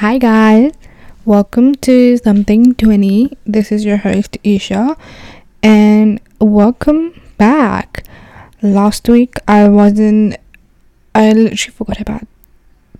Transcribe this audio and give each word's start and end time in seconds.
Hi, 0.00 0.16
guys. 0.16 0.72
Welcome 1.26 1.74
to 1.74 2.16
Something 2.16 2.74
20. 2.74 3.36
This 3.44 3.70
is 3.70 3.84
your 3.84 3.98
host, 3.98 4.38
Isha, 4.42 4.96
and 5.62 6.18
welcome 6.40 7.20
back. 7.36 8.04
Last 8.62 9.06
week, 9.10 9.34
I 9.46 9.68
wasn't, 9.68 10.38
I 11.14 11.34
literally 11.34 11.72
forgot 11.72 12.00
about 12.00 12.26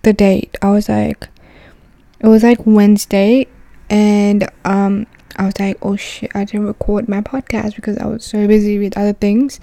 the 0.02 0.12
date. 0.12 0.58
I 0.60 0.72
was 0.72 0.90
like, 0.90 1.26
it 2.20 2.26
was 2.26 2.42
like 2.42 2.66
Wednesday, 2.66 3.46
and 3.88 4.46
um, 4.66 5.06
I 5.36 5.46
was 5.46 5.58
like, 5.58 5.78
oh 5.80 5.96
shit, 5.96 6.30
I 6.34 6.44
didn't 6.44 6.66
record 6.66 7.08
my 7.08 7.22
podcast 7.22 7.76
because 7.76 7.96
I 7.96 8.04
was 8.08 8.26
so 8.26 8.46
busy 8.46 8.78
with 8.78 8.98
other 8.98 9.14
things. 9.14 9.58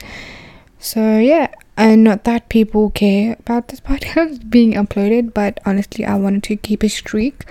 So, 0.79 1.17
yeah, 1.17 1.53
and 1.75 2.03
not 2.03 2.23
that 2.25 2.49
people 2.49 2.89
care 2.91 3.35
about 3.39 3.69
this 3.69 3.79
podcast 3.91 4.49
being 4.49 4.73
uploaded, 4.73 5.33
but 5.33 5.59
honestly, 5.65 6.05
I 6.05 6.15
wanted 6.15 6.43
to 6.43 6.55
keep 6.55 6.83
a 6.83 6.89
streak 6.89 7.45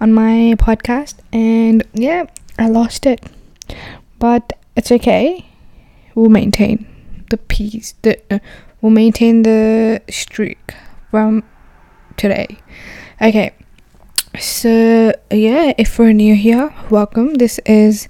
on 0.00 0.12
my 0.12 0.54
podcast, 0.58 1.16
and 1.32 1.84
yeah, 1.92 2.26
I 2.58 2.68
lost 2.68 3.06
it, 3.06 3.24
but 4.18 4.54
it's 4.76 4.90
okay. 4.92 5.46
We'll 6.14 6.30
maintain 6.30 6.86
the 7.30 7.36
peace. 7.36 7.94
The 8.02 8.20
uh, 8.30 8.38
we'll 8.80 8.90
maintain 8.90 9.42
the 9.42 10.02
streak 10.08 10.74
from 11.10 11.44
today. 12.16 12.58
Okay. 13.20 13.52
So, 14.38 15.12
yeah, 15.30 15.72
if 15.76 15.98
we're 15.98 16.12
new 16.12 16.34
here, 16.34 16.72
welcome. 16.88 17.34
This 17.34 17.58
is 17.66 18.08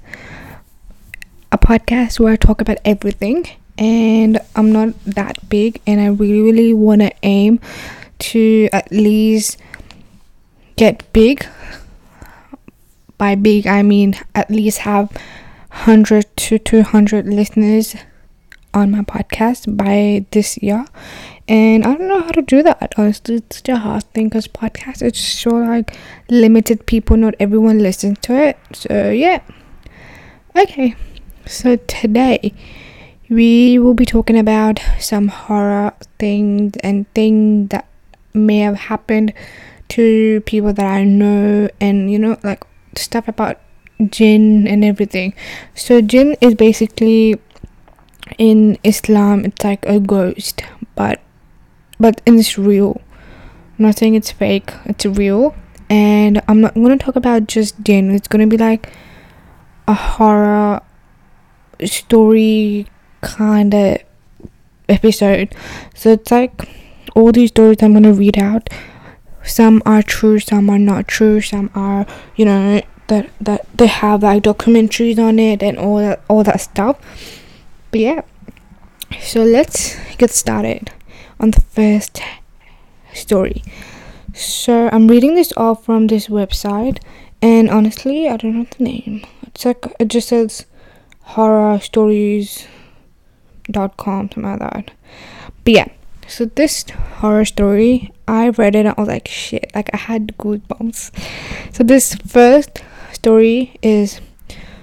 a 1.51 1.59
podcast 1.59 2.21
where 2.21 2.35
I 2.35 2.37
talk 2.37 2.61
about 2.61 2.77
everything 2.85 3.47
and 3.81 4.39
I'm 4.55 4.71
not 4.71 4.95
that 5.05 5.49
big 5.49 5.81
and 5.87 6.01
I 6.01 6.09
really 6.09 6.43
really 6.43 6.75
want 6.75 7.01
to 7.01 7.11
aim 7.23 7.59
to 8.19 8.69
at 8.73 8.93
least 8.93 9.57
get 10.77 11.11
big. 11.13 11.47
By 13.17 13.35
big 13.35 13.67
I 13.67 13.83
mean 13.83 14.17
at 14.35 14.51
least 14.51 14.79
have 14.79 15.11
100 15.71 16.37
to 16.37 16.59
200 16.59 17.27
listeners 17.27 17.97
on 18.73 18.91
my 18.91 19.01
podcast 19.01 19.77
by 19.77 20.27
this 20.31 20.59
year. 20.59 20.85
And 21.49 21.85
I 21.85 21.97
don't 21.97 22.07
know 22.07 22.21
how 22.21 22.31
to 22.31 22.43
do 22.43 22.63
that 22.63 22.95
honestly. 22.97 23.37
It's 23.37 23.57
still 23.57 23.77
a 23.77 23.81
hard 23.81 24.05
thing 24.13 24.29
because 24.29 24.47
podcast 24.47 25.03
it's 25.03 25.21
so 25.21 25.51
like 25.51 25.97
limited 26.29 26.85
people. 26.87 27.17
Not 27.17 27.35
everyone 27.41 27.79
listens 27.79 28.19
to 28.21 28.35
it. 28.35 28.59
So 28.75 29.11
yeah. 29.11 29.41
Okay. 30.55 30.95
So 31.47 31.77
today 31.77 32.55
we 33.31 33.79
will 33.79 33.95
be 33.95 34.05
talking 34.05 34.37
about 34.37 34.81
some 34.99 35.29
horror 35.29 35.93
things 36.19 36.75
and 36.83 37.07
things 37.15 37.69
that 37.71 37.87
may 38.35 38.59
have 38.59 38.75
happened 38.75 39.33
to 39.89 40.41
people 40.43 40.73
that 40.73 40.85
I 40.85 41.05
know 41.05 41.69
and 41.81 42.11
you 42.11 42.19
know 42.19 42.37
like 42.43 42.65
stuff 42.97 43.29
about 43.29 43.61
jinn 44.09 44.67
and 44.67 44.85
everything. 44.85 45.33
So 45.75 46.01
jinn 46.01 46.37
is 46.41 46.55
basically 46.57 47.41
in 48.37 48.79
Islam 48.85 49.45
it's 49.45 49.65
like 49.65 49.85
a 49.87 49.99
ghost 50.01 50.63
but 50.97 51.21
but 52.01 52.21
it's 52.27 52.59
real. 52.59 53.01
I'm 53.79 53.87
not 53.87 53.97
saying 53.97 54.15
it's 54.17 54.33
fake, 54.33 54.73
it's 54.87 55.07
real. 55.07 55.55
And 55.89 56.43
I'm 56.49 56.61
not 56.61 56.75
gonna 56.75 56.99
talk 56.99 57.15
about 57.15 57.47
just 57.47 57.81
jinn, 57.83 58.11
it's 58.11 58.29
gonna 58.29 58.49
be 58.49 58.59
like 58.59 58.93
a 59.87 59.95
horror 59.95 60.83
story 61.85 62.87
kind 63.21 63.75
of 63.75 63.99
episode. 64.89 65.55
So 65.95 66.11
it's 66.13 66.31
like 66.31 66.69
all 67.15 67.33
these 67.33 67.51
stories 67.51 67.79
I'm 67.83 67.93
gonna 67.93 68.13
read 68.13 68.39
out. 68.39 68.69
Some 69.43 69.83
are 69.87 70.03
true, 70.03 70.39
some 70.39 70.69
are 70.69 70.79
not 70.79 71.09
true, 71.09 71.41
some 71.41 71.71
are 71.75 72.07
you 72.37 72.45
know 72.45 72.83
that 73.09 73.31
that 73.41 73.67
they 73.75 73.87
have 73.87 74.23
like 74.23 74.43
documentaries 74.43 75.19
on 75.19 75.39
it 75.39 75.63
and 75.63 75.79
all 75.79 75.97
that 75.99 76.23
all 76.29 76.45
that 76.45 76.61
stuff. 76.61 76.99
But 77.91 78.01
yeah, 78.01 78.23
so 79.21 79.43
let's 79.43 79.97
get 80.17 80.31
started 80.31 80.93
on 81.39 81.51
the 81.51 81.61
first 81.61 82.21
story. 83.13 83.63
So 84.35 84.89
I'm 84.93 85.09
reading 85.09 85.35
this 85.35 85.53
off 85.57 85.85
from 85.85 86.07
this 86.07 86.29
website, 86.29 87.03
and 87.43 87.69
honestly, 87.69 88.29
I 88.29 88.37
don't 88.37 88.57
know 88.57 88.67
the 88.77 88.85
name. 88.85 89.25
It's 89.43 89.65
like 89.65 89.85
it 89.99 90.09
just 90.09 90.29
says 90.29 90.67
horror 91.35 91.81
stories 91.81 92.67
dot 93.71 93.97
com 93.97 94.31
something 94.31 94.43
like 94.43 94.59
that 94.59 94.91
but 95.65 95.73
yeah 95.73 95.89
so 96.27 96.45
this 96.45 96.85
horror 97.19 97.45
story 97.45 98.13
i 98.29 98.49
read 98.51 98.77
it 98.77 98.81
and 98.81 98.89
i 98.89 98.95
was 98.97 99.09
like 99.09 99.27
shit 99.27 99.71
like 99.75 99.91
i 99.93 99.97
had 99.97 100.29
goosebumps. 100.39 101.11
So 101.75 101.83
this 101.83 102.15
first 102.15 102.83
story 103.13 103.77
is 103.83 104.21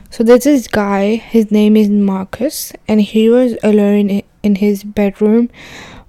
so 0.09 0.23
there's 0.23 0.43
this 0.43 0.67
guy 0.67 1.15
his 1.15 1.51
name 1.51 1.77
is 1.77 1.89
marcus 1.89 2.73
and 2.87 3.01
he 3.01 3.29
was 3.29 3.57
alone 3.63 4.21
in 4.43 4.55
his 4.55 4.83
bedroom 4.83 5.49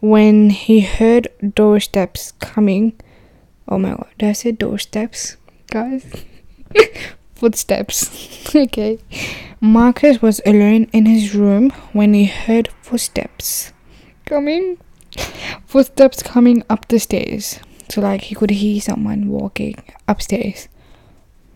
when 0.00 0.50
he 0.50 0.80
heard 0.80 1.28
doorsteps 1.54 2.32
coming. 2.40 2.98
Oh 3.68 3.78
my 3.78 3.90
god 3.90 4.08
did 4.18 4.28
i 4.30 4.32
say 4.32 4.52
doorsteps 4.52 5.36
guys 5.70 6.24
footsteps 7.38 8.54
okay 8.54 8.98
Marcus 9.60 10.22
was 10.22 10.40
alone 10.46 10.84
in 10.92 11.06
his 11.06 11.34
room 11.34 11.70
when 11.92 12.14
he 12.14 12.26
heard 12.26 12.68
footsteps 12.82 13.72
coming 14.24 14.78
footsteps 15.66 16.22
coming 16.22 16.62
up 16.68 16.86
the 16.88 16.98
stairs. 16.98 17.58
So 17.88 18.00
like 18.00 18.22
he 18.22 18.34
could 18.34 18.50
hear 18.50 18.80
someone 18.80 19.28
walking 19.28 19.76
upstairs. 20.06 20.68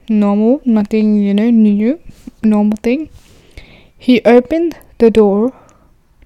Normal, 0.08 0.60
nothing, 0.64 1.16
you 1.16 1.34
know, 1.34 1.50
new, 1.50 2.00
normal 2.42 2.76
thing. 2.82 3.08
He 3.96 4.20
opened 4.24 4.78
the 4.98 5.10
door 5.10 5.54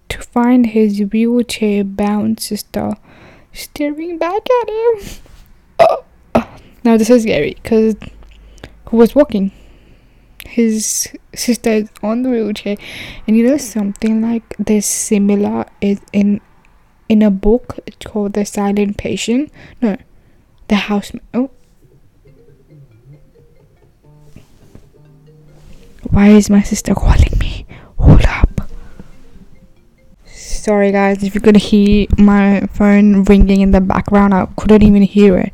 to 0.09 0.19
find 0.23 0.67
his 0.67 1.01
wheelchair 1.01 1.85
bound 1.85 2.41
sister 2.41 2.93
staring 3.53 4.19
back 4.19 4.47
at 4.63 4.69
him. 4.69 5.21
Oh. 5.79 6.05
Now 6.85 6.97
this 6.97 7.11
is 7.11 7.25
scary 7.25 7.57
because 7.61 7.97
who 8.89 8.97
was 8.97 9.15
walking? 9.15 9.53
his 10.47 11.09
sister 11.35 11.71
is 11.71 11.91
on 12.03 12.23
the 12.23 12.31
wheelchair 12.31 12.77
and 13.27 13.37
you 13.37 13.47
know 13.47 13.57
something 13.57 14.23
like 14.23 14.57
this 14.59 14.87
similar 14.87 15.67
is 15.81 16.01
in 16.13 16.41
in 17.09 17.23
a 17.23 17.31
book 17.31 17.79
it's 17.87 18.07
called 18.07 18.33
the 18.33 18.45
silent 18.45 18.97
patient. 18.97 19.53
No 19.83 19.97
the 20.69 20.77
house 20.77 21.13
oh. 21.35 21.51
Why 26.11 26.29
is 26.29 26.49
my 26.49 26.63
sister 26.63 26.95
calling 26.95 27.37
me? 27.41 27.67
Hold 27.99 28.25
up. 28.25 28.71
Sorry 30.27 30.93
guys 30.93 31.23
if 31.23 31.35
you 31.35 31.41
could 31.41 31.57
hear 31.57 32.07
my 32.19 32.61
phone 32.73 33.25
ringing 33.25 33.61
in 33.61 33.71
the 33.73 33.81
background 33.81 34.33
i 34.33 34.47
couldn't 34.57 34.83
even 34.83 35.03
hear 35.03 35.37
it. 35.39 35.53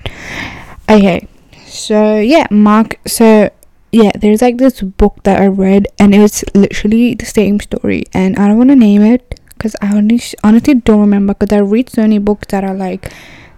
Okay 0.88 1.28
so 1.72 2.18
yeah 2.18 2.46
mark 2.50 2.98
so 3.06 3.50
yeah, 3.92 4.10
there's 4.18 4.40
like 4.40 4.56
this 4.56 4.80
book 4.80 5.22
that 5.24 5.38
I 5.38 5.46
read, 5.46 5.86
and 5.98 6.14
it 6.14 6.18
was 6.18 6.42
literally 6.54 7.14
the 7.14 7.26
same 7.26 7.60
story. 7.60 8.04
And 8.14 8.38
I 8.38 8.48
don't 8.48 8.56
want 8.56 8.70
to 8.70 8.76
name 8.76 9.02
it 9.02 9.38
because 9.50 9.76
I 9.82 9.92
honestly 9.92 10.74
don't 10.74 11.00
remember 11.00 11.34
because 11.34 11.54
I 11.54 11.60
read 11.60 11.90
so 11.90 12.00
many 12.00 12.18
books 12.18 12.48
that 12.48 12.64
are 12.64 12.74
like 12.74 13.12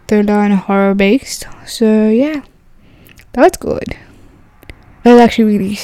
thriller 0.08 0.42
and 0.42 0.52
horror 0.54 0.94
based. 0.94 1.46
So 1.66 2.08
yeah, 2.08 2.42
that 3.32 3.42
was 3.42 3.56
good. 3.58 3.96
That 5.04 5.12
was 5.12 5.20
actually 5.20 5.56
really 5.56 5.78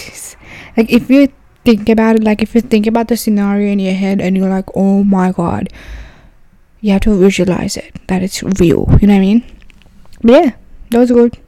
like 0.76 0.90
if 0.90 1.08
you 1.08 1.32
think 1.64 1.88
about 1.88 2.16
it, 2.16 2.24
like 2.24 2.42
if 2.42 2.54
you 2.56 2.60
think 2.60 2.88
about 2.88 3.06
the 3.06 3.16
scenario 3.16 3.70
in 3.70 3.78
your 3.78 3.94
head 3.94 4.20
and 4.20 4.36
you're 4.36 4.50
like, 4.50 4.66
oh 4.74 5.04
my 5.04 5.30
god, 5.30 5.68
you 6.80 6.90
have 6.90 7.02
to 7.02 7.16
visualize 7.16 7.76
it 7.76 8.00
that 8.08 8.20
it's 8.24 8.42
real. 8.42 8.90
You 9.00 9.06
know 9.06 9.14
what 9.14 9.18
I 9.18 9.20
mean? 9.20 9.44
But 10.22 10.32
yeah, 10.32 10.50
that 10.90 10.98
was 10.98 11.12
good. 11.12 11.38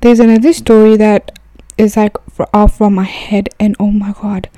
There's 0.00 0.20
another 0.20 0.52
story 0.52 0.96
that 0.96 1.38
is 1.76 1.96
like 1.96 2.16
off 2.54 2.78
from 2.78 2.94
my 2.94 3.04
head 3.04 3.48
and 3.58 3.76
oh 3.78 3.90
my 3.90 4.12
god 4.20 4.48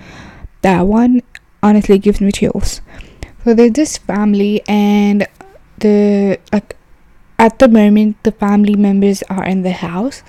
that 0.62 0.82
one 0.82 1.20
honestly 1.62 1.99
gives 1.99 2.20
me 2.20 2.32
chills. 2.32 2.81
So 3.44 3.55
there's 3.55 3.72
this 3.72 3.99
family 3.99 4.62
and 4.67 5.26
the 5.78 6.38
like 6.52 6.76
at 7.38 7.58
the 7.58 7.69
moment 7.69 8.22
the 8.22 8.32
family 8.32 8.76
members 8.76 9.22
are 9.28 9.44
in 9.44 9.62
the 9.62 9.72
house 9.72 10.22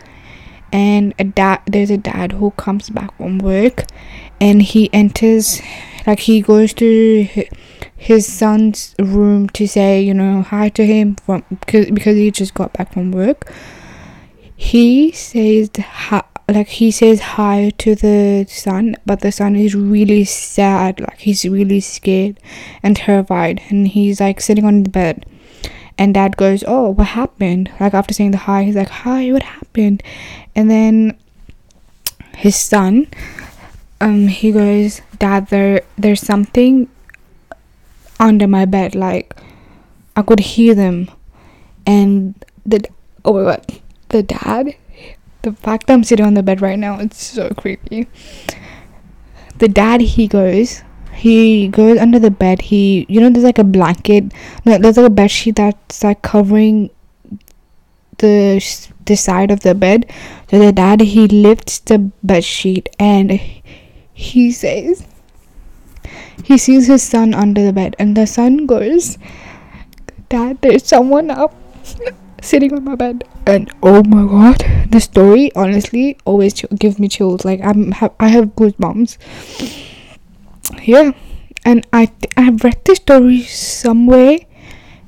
and 0.71 1.13
a 1.19 1.23
dad 1.23 1.61
there's 1.67 1.91
a 1.91 1.97
dad 1.97 2.31
who 2.33 2.49
comes 2.51 2.89
back 2.89 3.15
from 3.17 3.37
work 3.37 3.85
and 4.41 4.63
he 4.63 4.91
enters 4.91 5.61
like 6.07 6.21
he 6.21 6.41
goes 6.41 6.73
to 6.73 7.27
his 7.95 8.25
son's 8.25 8.95
room 8.97 9.47
to 9.49 9.67
say 9.67 10.01
you 10.01 10.13
know 10.13 10.41
hi 10.41 10.69
to 10.69 10.85
him 10.85 11.15
from 11.17 11.43
because, 11.51 11.91
because 11.91 12.15
he 12.17 12.31
just 12.31 12.55
got 12.55 12.73
back 12.73 12.91
from 12.93 13.11
work 13.11 13.51
he 14.55 15.11
says 15.11 15.69
hi, 15.77 16.23
like 16.49 16.67
he 16.67 16.91
says 16.91 17.19
hi 17.21 17.71
to 17.77 17.95
the 17.95 18.45
son 18.49 18.95
but 19.05 19.21
the 19.21 19.31
son 19.31 19.55
is 19.55 19.75
really 19.75 20.23
sad 20.23 20.99
like 20.99 21.19
he's 21.19 21.45
really 21.45 21.79
scared 21.79 22.39
and 22.81 22.95
terrified 22.95 23.61
and 23.69 23.87
he's 23.89 24.19
like 24.19 24.41
sitting 24.41 24.65
on 24.65 24.83
the 24.83 24.89
bed. 24.89 25.25
And 25.97 26.13
dad 26.13 26.37
goes 26.37 26.63
oh 26.67 26.89
what 26.89 27.07
happened? 27.09 27.71
Like 27.79 27.93
after 27.93 28.13
saying 28.13 28.31
the 28.31 28.37
hi 28.37 28.63
he's 28.63 28.75
like 28.75 28.89
hi 28.89 29.31
what 29.31 29.43
happened? 29.43 30.03
And 30.55 30.69
then 30.69 31.17
his 32.35 32.55
son 32.55 33.07
um 34.01 34.27
he 34.27 34.51
goes 34.51 35.01
dad 35.19 35.47
there 35.47 35.81
there's 35.97 36.21
something 36.21 36.89
under 38.19 38.47
my 38.47 38.65
bed 38.65 38.95
like 38.95 39.35
i 40.15 40.21
could 40.21 40.39
hear 40.39 40.75
them. 40.75 41.09
And 41.85 42.43
the 42.65 42.83
oh 43.25 43.33
my 43.33 43.43
god 43.43 43.81
the 44.13 44.23
dad 44.23 44.75
the 45.41 45.51
fact 45.51 45.87
that 45.87 45.93
i'm 45.93 46.03
sitting 46.03 46.25
on 46.25 46.35
the 46.35 46.43
bed 46.43 46.61
right 46.61 46.79
now 46.79 46.99
it's 46.99 47.21
so 47.21 47.49
creepy. 47.49 48.07
The 49.57 49.67
dad 49.67 50.01
he 50.01 50.27
goes 50.27 50.83
he 51.13 51.67
goes 51.67 51.97
under 51.97 52.19
the 52.19 52.31
bed 52.31 52.61
he 52.69 53.05
you 53.07 53.19
know 53.21 53.29
there's 53.29 53.45
like 53.45 53.59
a 53.59 53.63
blanket 53.63 54.33
no 54.65 54.77
there's 54.77 54.97
like 54.97 55.05
a 55.05 55.17
bed 55.21 55.31
sheet 55.31 55.55
that's 55.55 56.03
like 56.03 56.21
covering 56.21 56.89
the 58.17 58.63
the 59.05 59.15
side 59.17 59.51
of 59.51 59.61
the 59.61 59.75
bed. 59.75 60.09
So 60.49 60.59
the 60.59 60.71
dad 60.71 61.01
he 61.01 61.27
lifts 61.27 61.79
the 61.79 61.99
bed 61.99 62.43
sheet 62.43 62.89
and 62.99 63.39
he 64.13 64.51
says 64.51 65.05
he 66.43 66.57
sees 66.57 66.87
his 66.87 67.03
son 67.03 67.33
under 67.33 67.65
the 67.65 67.73
bed 67.73 67.95
and 67.99 68.15
the 68.15 68.27
son 68.27 68.65
goes 68.65 69.17
dad 70.29 70.59
there's 70.61 70.85
someone 70.85 71.29
up 71.31 71.55
sitting 72.43 72.73
on 72.73 72.83
my 72.83 72.95
bed. 72.95 73.23
And 73.45 73.71
oh 73.81 74.03
my 74.03 74.23
god 74.29 74.63
the 74.91 74.99
story 74.99 75.51
honestly 75.55 76.17
always 76.25 76.53
ch- 76.53 76.65
gives 76.77 76.99
me 76.99 77.07
chills. 77.07 77.45
Like 77.45 77.61
i'm 77.63 77.91
ha- 77.91 78.13
i 78.19 78.27
have 78.27 78.55
goosebumps. 78.55 79.17
Yeah. 80.83 81.11
And 81.65 81.87
i 81.93 82.05
th- 82.05 82.33
i've 82.37 82.63
read 82.63 82.79
this 82.85 82.97
story 82.97 83.41
somewhere 83.43 84.37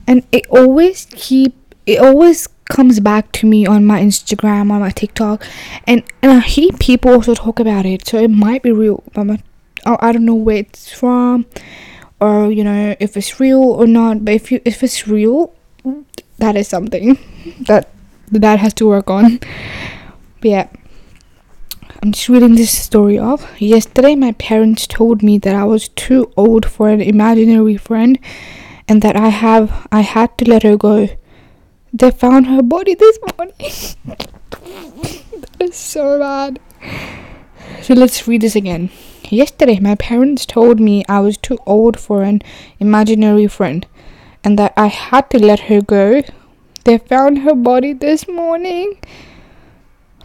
and 0.07 0.25
it 0.31 0.45
always 0.49 1.07
keep 1.11 1.53
it 1.85 1.99
always 1.99 2.47
comes 2.65 2.99
back 2.99 3.31
to 3.31 3.45
me 3.45 3.67
on 3.67 3.85
my 3.85 4.01
instagram 4.01 4.71
on 4.71 4.79
my 4.79 4.89
tiktok. 4.89 5.45
And 5.85 6.03
and 6.21 6.31
i 6.31 6.39
hear 6.39 6.71
people 6.79 7.11
also 7.11 7.35
talk 7.35 7.59
about 7.59 7.85
it 7.85 8.07
so 8.07 8.17
it 8.17 8.29
might 8.29 8.63
be 8.63 8.71
real. 8.71 9.03
But 9.13 9.41
I, 9.85 10.11
don't 10.11 10.25
know 10.25 10.33
where 10.33 10.57
it's 10.57 10.91
from 10.91 11.45
or 12.19 12.51
you 12.51 12.63
know 12.63 12.95
if 12.99 13.15
it's 13.15 13.39
real 13.39 13.61
or 13.61 13.85
not. 13.85 14.25
But 14.25 14.33
if 14.33 14.51
you 14.51 14.61
if 14.65 14.81
it's 14.81 15.07
real 15.07 15.53
that 16.45 16.55
is 16.55 16.67
something 16.67 17.17
that 17.71 17.89
the 18.31 18.39
dad 18.39 18.59
has 18.59 18.73
to 18.73 18.87
work 18.87 19.09
on 19.09 19.37
but 20.41 20.49
yeah 20.55 20.67
I'm 22.01 22.11
just 22.11 22.29
reading 22.29 22.53
this 22.53 22.77
story 22.77 23.17
off. 23.17 23.59
Yesterday, 23.59 24.13
my 24.13 24.33
parents 24.33 24.85
told 24.85 25.23
me 25.23 25.39
that 25.39 25.55
I 25.55 25.63
was 25.63 25.87
too 25.87 26.31
old 26.37 26.63
for 26.63 26.89
an 26.89 27.01
imaginary 27.01 27.77
friend 27.77 28.19
and 28.87 29.01
that 29.01 29.15
I 29.15 29.29
have 29.29 29.87
I 29.91 30.01
had 30.01 30.37
to 30.37 30.45
let 30.45 30.61
her 30.61 30.77
go. 30.77 31.07
They 31.93 32.11
found 32.11 32.45
her 32.45 32.61
body 32.61 32.93
this 32.93 33.17
morning. 33.25 33.55
that 35.41 35.61
is 35.61 35.75
so 35.75 36.19
bad. 36.19 36.59
So 37.81 37.95
let's 37.95 38.27
read 38.27 38.41
this 38.41 38.55
again. 38.55 38.91
Yesterday, 39.31 39.79
my 39.79 39.95
parents 39.95 40.45
told 40.45 40.79
me 40.79 41.03
I 41.09 41.21
was 41.21 41.37
too 41.37 41.57
old 41.65 41.99
for 41.99 42.21
an 42.21 42.43
imaginary 42.79 43.47
friend 43.47 43.87
and 44.45 44.59
that 44.59 44.73
I 44.77 44.87
had 44.87 45.29
to 45.31 45.39
let 45.39 45.61
her 45.61 45.81
go. 45.81 46.21
They 46.83 46.99
found 46.99 47.39
her 47.39 47.55
body 47.55 47.93
this 47.93 48.27
morning. 48.27 48.99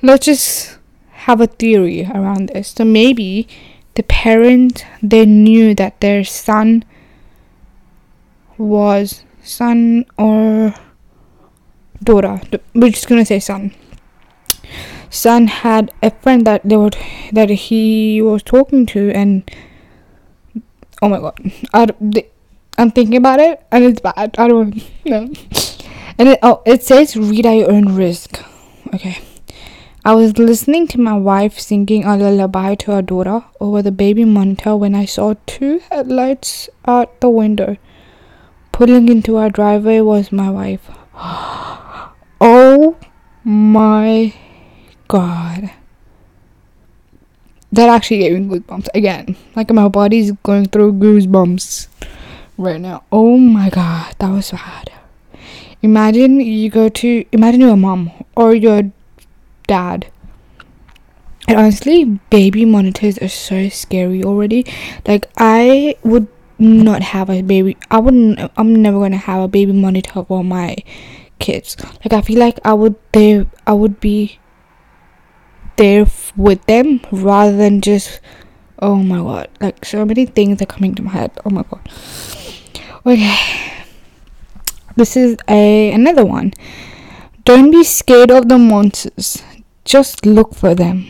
Let's 0.02 0.26
just 0.26 0.78
have 1.24 1.40
a 1.40 1.46
theory 1.46 2.04
around 2.04 2.50
this. 2.50 2.68
So 2.68 2.84
maybe 2.84 3.48
the 3.94 4.02
parent 4.02 4.84
they 5.02 5.24
knew 5.24 5.74
that 5.74 6.00
their 6.00 6.22
son 6.22 6.84
was 8.58 9.24
son 9.42 10.04
or 10.18 10.74
daughter. 12.02 12.40
We're 12.74 12.90
just 12.90 13.08
gonna 13.08 13.24
say 13.24 13.40
son. 13.40 13.74
Son 15.08 15.48
had 15.48 15.92
a 16.02 16.10
friend 16.10 16.46
that 16.46 16.62
they 16.64 16.76
were 16.76 16.90
that 17.32 17.50
he 17.50 18.22
was 18.22 18.42
talking 18.42 18.86
to, 18.86 19.10
and 19.10 19.50
oh 21.02 21.08
my 21.08 21.18
god, 21.18 21.52
I, 21.74 21.88
I'm 22.80 22.90
thinking 22.90 23.16
about 23.16 23.40
it, 23.40 23.62
and 23.70 23.84
it's 23.84 24.00
bad. 24.00 24.34
I 24.38 24.48
don't 24.48 24.74
know. 25.04 25.30
And 26.16 26.28
it, 26.30 26.38
oh, 26.42 26.62
it 26.64 26.82
says 26.82 27.14
read 27.14 27.44
at 27.44 27.52
your 27.52 27.70
own 27.70 27.94
risk. 27.94 28.42
Okay. 28.94 29.18
I 30.02 30.14
was 30.14 30.38
listening 30.38 30.88
to 30.88 30.98
my 30.98 31.14
wife 31.14 31.60
singing 31.60 32.04
a 32.04 32.16
lullaby 32.16 32.76
to 32.76 32.92
her 32.92 33.02
daughter 33.02 33.44
over 33.60 33.82
the 33.82 33.92
baby 33.92 34.24
monitor 34.24 34.76
when 34.76 34.94
I 34.94 35.04
saw 35.04 35.34
two 35.44 35.82
headlights 35.90 36.70
out 36.86 37.20
the 37.20 37.28
window. 37.28 37.76
Pulling 38.72 39.10
into 39.10 39.36
our 39.36 39.50
driveway 39.50 40.00
was 40.00 40.32
my 40.32 40.48
wife. 40.48 40.88
oh 42.40 42.96
my 43.44 44.32
god. 45.06 45.70
That 47.72 47.90
actually 47.90 48.20
gave 48.20 48.40
me 48.40 48.58
goosebumps 48.58 48.88
again. 48.94 49.36
Like 49.54 49.70
my 49.70 49.88
body's 49.88 50.32
going 50.32 50.64
through 50.68 50.94
goosebumps 50.94 51.88
right 52.60 52.80
now. 52.80 53.02
Oh 53.10 53.38
my 53.38 53.70
god, 53.70 54.14
that 54.18 54.28
was 54.28 54.52
bad. 54.52 54.92
Imagine 55.82 56.40
you 56.40 56.68
go 56.68 56.88
to 56.88 57.24
imagine 57.32 57.62
your 57.62 57.76
mom 57.76 58.12
or 58.36 58.54
your 58.54 58.92
dad. 59.66 60.06
And 61.48 61.58
honestly, 61.58 62.04
baby 62.28 62.64
monitors 62.64 63.18
are 63.18 63.28
so 63.28 63.68
scary 63.70 64.22
already. 64.22 64.66
Like 65.08 65.26
I 65.38 65.96
would 66.04 66.28
not 66.58 67.02
have 67.02 67.30
a 67.30 67.40
baby. 67.42 67.76
I 67.90 67.98
wouldn't. 67.98 68.38
I'm 68.56 68.76
never 68.76 69.00
gonna 69.00 69.16
have 69.16 69.42
a 69.42 69.48
baby 69.48 69.72
monitor 69.72 70.22
for 70.22 70.44
my 70.44 70.76
kids. 71.38 71.76
Like 72.04 72.12
I 72.12 72.20
feel 72.20 72.38
like 72.38 72.60
I 72.64 72.74
would 72.74 72.94
there. 73.12 73.46
I 73.66 73.72
would 73.72 74.00
be 74.00 74.38
there 75.76 76.06
with 76.36 76.64
them 76.66 77.00
rather 77.10 77.56
than 77.56 77.80
just. 77.80 78.20
Oh 78.82 78.96
my 78.96 79.18
god! 79.18 79.48
Like 79.60 79.84
so 79.84 80.04
many 80.04 80.24
things 80.24 80.62
are 80.62 80.66
coming 80.66 80.94
to 80.94 81.02
my 81.02 81.12
head. 81.12 81.32
Oh 81.44 81.50
my 81.50 81.64
god. 81.68 81.80
Okay. 83.06 83.34
This 84.94 85.16
is 85.16 85.38
a 85.48 85.90
another 85.90 86.26
one. 86.26 86.52
Don't 87.44 87.70
be 87.70 87.82
scared 87.82 88.30
of 88.30 88.50
the 88.50 88.58
monsters. 88.58 89.42
Just 89.86 90.26
look 90.26 90.54
for 90.54 90.74
them. 90.74 91.06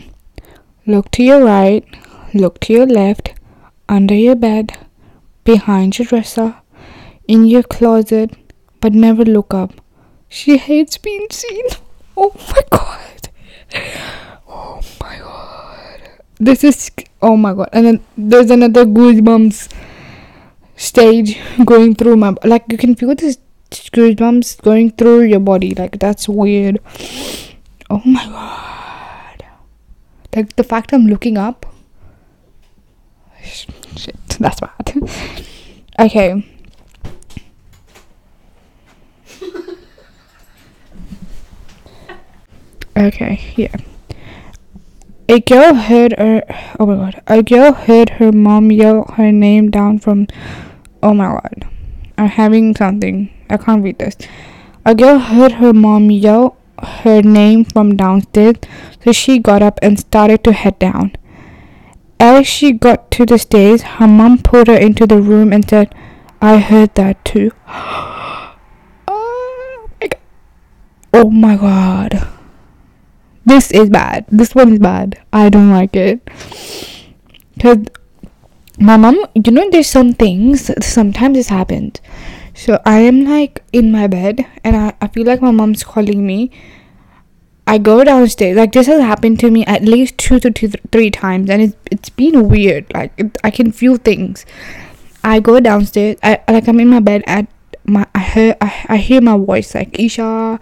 Look 0.87 1.11
to 1.11 1.23
your 1.23 1.43
right, 1.43 1.83
look 2.33 2.61
to 2.61 2.73
your 2.73 2.85
left, 2.85 3.33
under 3.89 4.15
your 4.15 4.35
bed, 4.35 4.77
behind 5.43 5.99
your 5.99 6.05
dresser, 6.05 6.55
in 7.27 7.45
your 7.45 7.63
closet, 7.63 8.37
but 8.79 8.93
never 8.93 9.25
look 9.25 9.53
up. 9.53 9.73
She 10.29 10.57
hates 10.57 10.97
being 10.97 11.27
seen. 11.29 11.65
Oh 12.15 12.33
my 12.47 12.61
god. 12.69 13.29
Oh 14.47 14.81
my 15.01 15.17
god. 15.19 16.09
This 16.39 16.63
is 16.63 16.89
oh 17.21 17.35
my 17.35 17.53
god. 17.53 17.69
And 17.73 17.85
then 17.85 17.99
there's 18.17 18.49
another 18.49 18.85
goosebumps 18.85 19.67
stage 20.81 21.39
going 21.63 21.93
through 21.95 22.17
my 22.17 22.33
like 22.43 22.65
you 22.69 22.77
can 22.77 22.95
feel 22.95 23.13
this 23.15 23.37
goosebumps 23.69 24.61
going 24.61 24.91
through 24.91 25.21
your 25.21 25.39
body. 25.39 25.73
Like 25.75 25.99
that's 25.99 26.27
weird. 26.27 26.79
Oh 27.89 28.01
my 28.05 28.25
god. 28.25 29.45
Like 30.35 30.55
the 30.55 30.63
fact 30.63 30.93
I'm 30.93 31.07
looking 31.07 31.37
up. 31.37 31.65
Shit, 33.43 34.15
that's 34.39 34.59
bad. 34.59 34.93
okay. 35.99 36.43
okay, 42.97 43.53
yeah. 43.55 43.75
A 45.27 45.39
girl 45.39 45.73
heard 45.75 46.13
her. 46.17 46.43
Oh 46.79 46.85
my 46.85 46.95
god. 46.95 47.21
A 47.27 47.43
girl 47.43 47.73
heard 47.73 48.09
her 48.21 48.31
mom 48.31 48.71
yell 48.71 49.05
her 49.17 49.31
name 49.31 49.69
down 49.69 49.99
from. 49.99 50.27
Oh 51.03 51.13
my 51.13 51.27
god. 51.27 51.67
I'm 52.17 52.27
having 52.27 52.75
something. 52.75 53.31
I 53.49 53.57
can't 53.57 53.83
read 53.83 53.99
this. 53.99 54.15
A 54.85 54.95
girl 54.95 55.19
heard 55.19 55.53
her 55.53 55.73
mom 55.73 56.11
yell 56.11 56.57
her 56.81 57.21
name 57.21 57.65
from 57.65 57.95
downstairs, 57.95 58.55
so 59.03 59.11
she 59.11 59.39
got 59.39 59.61
up 59.61 59.79
and 59.81 59.99
started 59.99 60.43
to 60.43 60.51
head 60.51 60.77
down. 60.79 61.13
As 62.19 62.47
she 62.47 62.71
got 62.71 63.09
to 63.11 63.25
the 63.25 63.39
stairs, 63.39 63.81
her 63.81 64.07
mom 64.07 64.39
pulled 64.39 64.67
her 64.67 64.77
into 64.77 65.07
the 65.07 65.21
room 65.21 65.51
and 65.51 65.67
said, 65.67 65.93
I 66.41 66.57
heard 66.57 66.93
that 66.95 67.23
too. 67.25 67.51
oh 67.67 68.55
my 69.99 70.07
god. 70.07 70.19
Oh 71.13 71.29
my 71.29 71.55
god. 71.55 72.27
This 73.45 73.71
is 73.71 73.89
bad. 73.89 74.25
This 74.29 74.53
one 74.53 74.73
is 74.73 74.79
bad. 74.79 75.19
I 75.33 75.49
don't 75.49 75.71
like 75.71 75.95
it. 75.95 76.23
Because 77.55 77.85
my 78.79 78.97
mom, 78.97 79.25
you 79.33 79.51
know, 79.51 79.69
there's 79.69 79.87
some 79.87 80.13
things, 80.13 80.71
sometimes 80.85 81.35
this 81.37 81.49
happens. 81.49 81.99
So 82.53 82.79
I 82.85 82.99
am 82.99 83.25
like 83.25 83.63
in 83.71 83.91
my 83.91 84.07
bed 84.07 84.45
and 84.63 84.75
I, 84.75 84.93
I 85.01 85.07
feel 85.07 85.25
like 85.25 85.41
my 85.41 85.51
mom's 85.51 85.83
calling 85.83 86.25
me. 86.25 86.51
I 87.67 87.77
go 87.77 88.03
downstairs. 88.03 88.57
Like 88.57 88.73
this 88.73 88.87
has 88.87 89.01
happened 89.01 89.39
to 89.39 89.51
me 89.51 89.65
at 89.65 89.83
least 89.83 90.17
two 90.17 90.39
to 90.39 90.51
two, 90.51 90.69
three 90.91 91.11
times, 91.11 91.49
and 91.49 91.61
it's 91.61 91.75
it's 91.89 92.09
been 92.09 92.49
weird. 92.49 92.91
Like 92.93 93.13
it, 93.17 93.37
I 93.43 93.51
can 93.51 93.71
feel 93.71 93.95
things. 93.97 94.45
I 95.23 95.39
go 95.39 95.59
downstairs. 95.59 96.17
I 96.23 96.41
like 96.49 96.67
I'm 96.67 96.79
in 96.79 96.89
my 96.89 96.99
bed 96.99 97.23
at 97.27 97.47
my 97.85 98.05
I 98.15 98.19
hear 98.19 98.55
I, 98.59 98.85
I 98.89 98.97
hear 98.97 99.21
my 99.21 99.37
voice 99.37 99.73
like 99.75 99.97
Isha. 99.97 100.59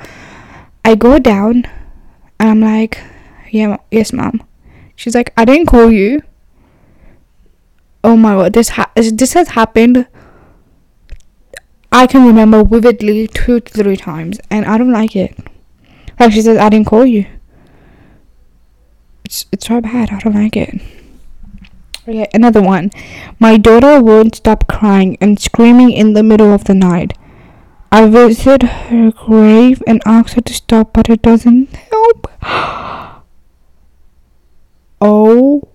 I 0.86 0.96
go 0.96 1.20
down 1.20 1.66
and 2.40 2.50
I'm 2.50 2.62
like, 2.62 3.02
yeah, 3.50 3.78
yes, 3.92 4.14
mom. 4.14 4.44
She's 4.96 5.16
like, 5.16 5.34
I 5.38 5.46
didn't 5.46 5.68
call 5.68 5.92
you. 5.92 6.22
Oh 8.04 8.16
my 8.16 8.34
god, 8.34 8.54
this 8.54 8.70
ha- 8.70 8.92
this 8.96 9.34
has 9.34 9.50
happened. 9.50 10.08
I 11.92 12.08
can 12.08 12.26
remember 12.26 12.64
vividly 12.64 13.28
two 13.28 13.60
to 13.60 13.74
three 13.74 13.98
times, 13.98 14.40
and 14.50 14.66
I 14.66 14.78
don't 14.78 14.92
like 14.92 15.16
it. 15.16 15.38
Like 16.20 16.32
she 16.32 16.42
says, 16.42 16.58
I 16.58 16.70
didn't 16.70 16.88
call 16.88 17.06
you. 17.06 17.26
It's 19.26 19.46
it's 19.52 19.68
so 19.68 19.82
bad. 19.82 20.12
I 20.12 20.20
don't 20.20 20.36
like 20.36 20.56
it. 20.56 20.82
Okay, 22.08 22.28
another 22.34 22.62
one. 22.62 22.90
My 23.40 23.58
daughter 23.58 24.02
won't 24.02 24.36
stop 24.36 24.68
crying 24.68 25.18
and 25.20 25.40
screaming 25.40 25.92
in 25.92 26.14
the 26.14 26.24
middle 26.24 26.54
of 26.54 26.64
the 26.64 26.74
night. 26.74 27.18
I 27.92 28.08
visit 28.08 28.64
her 28.64 29.12
grave 29.12 29.84
and 29.86 30.02
ask 30.06 30.34
her 30.34 30.42
to 30.42 30.54
stop, 30.54 30.94
but 30.94 31.10
it 31.10 31.22
doesn't 31.22 31.76
help. 31.76 32.32
oh 35.02 35.68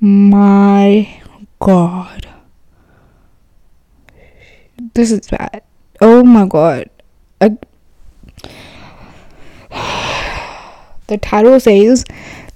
my 0.00 1.21
god. 1.62 2.28
This 4.94 5.12
is 5.12 5.28
bad. 5.28 5.62
Oh 6.00 6.24
my 6.24 6.46
god. 6.46 6.90
I- 7.40 7.56
the 11.06 11.18
title 11.18 11.60
says 11.60 12.04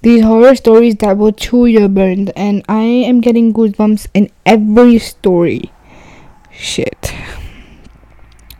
these 0.01 0.23
horror 0.23 0.55
stories 0.55 0.95
that 0.97 1.17
will 1.17 1.31
chew 1.31 1.65
your 1.65 1.87
bones, 1.87 2.31
and 2.35 2.63
I 2.67 2.81
am 2.81 3.21
getting 3.21 3.53
goosebumps 3.53 4.07
in 4.13 4.29
every 4.45 4.99
story. 4.99 5.71
Shit. 6.51 7.13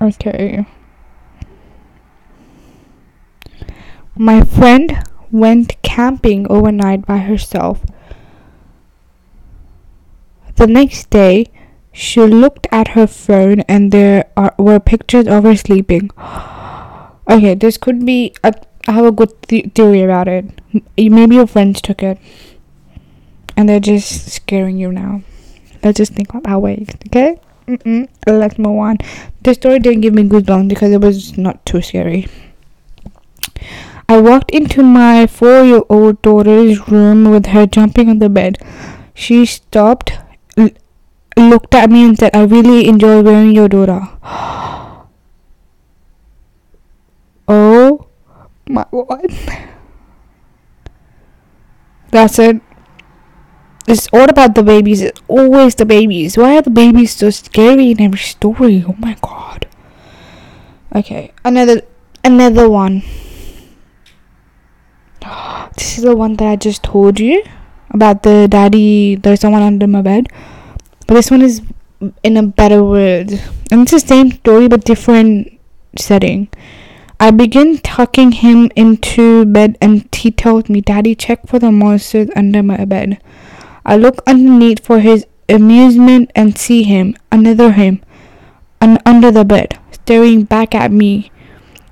Okay. 0.01 0.65
My 4.15 4.41
friend 4.41 5.03
went 5.29 5.81
camping 5.81 6.47
overnight 6.49 7.05
by 7.05 7.17
herself. 7.17 7.83
The 10.57 10.67
next 10.67 11.09
day, 11.09 11.47
she 11.91 12.21
looked 12.21 12.67
at 12.71 12.89
her 12.89 13.07
phone 13.07 13.61
and 13.61 13.91
there 13.91 14.25
are, 14.35 14.53
were 14.59 14.79
pictures 14.79 15.27
of 15.27 15.43
her 15.43 15.55
sleeping. 15.55 16.11
Okay, 17.29 17.55
this 17.55 17.75
could 17.75 18.05
be. 18.05 18.33
A, 18.41 18.53
I 18.87 18.93
have 18.93 19.03
a 19.03 19.11
good 19.11 19.33
th- 19.49 19.73
theory 19.75 20.01
about 20.01 20.29
it. 20.29 20.45
Maybe 20.97 21.35
your 21.35 21.45
friends 21.45 21.81
took 21.81 22.01
it 22.01 22.17
and 23.57 23.67
they're 23.67 23.81
just 23.81 24.31
scaring 24.31 24.77
you 24.77 24.93
now. 24.93 25.23
Let's 25.83 25.97
just 25.97 26.13
think 26.13 26.29
about 26.29 26.43
that 26.43 26.61
way, 26.61 26.85
okay? 27.07 27.37
Mm-mm. 27.67 28.07
Let's 28.25 28.57
move 28.57 28.77
on. 28.79 28.97
The 29.41 29.55
story 29.55 29.79
didn't 29.79 30.01
give 30.01 30.13
me 30.13 30.23
goosebumps 30.23 30.69
because 30.69 30.93
it 30.93 31.01
was 31.01 31.37
not 31.37 31.65
too 31.65 31.81
scary. 31.81 32.27
I 34.07 34.21
walked 34.21 34.51
into 34.51 34.83
my 34.83 35.27
four 35.27 35.65
year 35.65 35.81
old 35.89 36.21
daughter's 36.21 36.87
room 36.87 37.29
with 37.29 37.47
her 37.47 37.65
jumping 37.65 38.09
on 38.09 38.19
the 38.19 38.29
bed. 38.29 38.57
She 39.13 39.45
stopped, 39.45 40.13
looked 41.37 41.75
at 41.75 41.89
me, 41.89 42.05
and 42.05 42.17
said, 42.17 42.35
I 42.35 42.43
really 42.43 42.87
enjoy 42.87 43.21
wearing 43.21 43.51
your 43.51 43.69
daughter. 43.69 44.01
oh 47.47 48.07
my 48.67 48.85
god. 48.91 49.25
That's 52.11 52.39
it. 52.39 52.61
It's 53.87 54.07
all 54.11 54.29
about 54.29 54.55
the 54.55 54.63
babies. 54.63 55.01
It's 55.01 55.21
always 55.27 55.75
the 55.75 55.85
babies. 55.85 56.37
Why 56.37 56.57
are 56.57 56.61
the 56.61 56.69
babies 56.69 57.15
so 57.15 57.29
scary 57.29 57.91
in 57.91 58.01
every 58.01 58.19
story? 58.19 58.83
Oh 58.87 58.95
my 58.97 59.15
god. 59.21 59.67
Okay, 60.95 61.31
another 61.45 61.81
another 62.23 62.69
one. 62.69 63.03
This 65.77 65.99
is 65.99 66.03
the 66.05 66.15
one 66.15 66.35
that 66.37 66.47
I 66.47 66.55
just 66.55 66.81
told 66.81 67.19
you 67.19 67.43
about 67.97 68.23
the 68.23 68.47
daddy. 68.47 69.15
There's 69.15 69.41
someone 69.41 69.65
under 69.65 69.87
my 69.87 70.01
bed, 70.01 70.29
but 71.05 71.15
this 71.17 71.31
one 71.33 71.41
is 71.41 71.61
in 72.21 72.37
a 72.37 72.43
better 72.43 72.83
word, 72.83 73.33
and 73.71 73.83
it's 73.83 73.95
the 73.97 73.99
same 73.99 74.31
story 74.31 74.67
but 74.67 74.85
different 74.85 75.51
setting. 75.97 76.47
I 77.19 77.31
begin 77.31 77.79
tucking 77.81 78.33
him 78.45 78.69
into 78.75 79.45
bed, 79.45 79.77
and 79.81 80.05
he 80.13 80.29
tells 80.29 80.69
me, 80.69 80.81
"Daddy, 80.81 81.15
check 81.15 81.47
for 81.47 81.57
the 81.57 81.71
monsters 81.71 82.29
under 82.35 82.61
my 82.61 82.85
bed." 82.85 83.17
I 83.85 83.97
look 83.97 84.21
underneath 84.27 84.85
for 84.85 84.99
his 84.99 85.25
amusement 85.49 86.29
and 86.35 86.57
see 86.57 86.83
him, 86.83 87.15
another 87.31 87.71
him, 87.71 88.01
un- 88.81 88.99
under 89.05 89.31
the 89.31 89.45
bed, 89.45 89.79
staring 89.91 90.43
back 90.43 90.75
at 90.75 90.91
me 90.91 91.31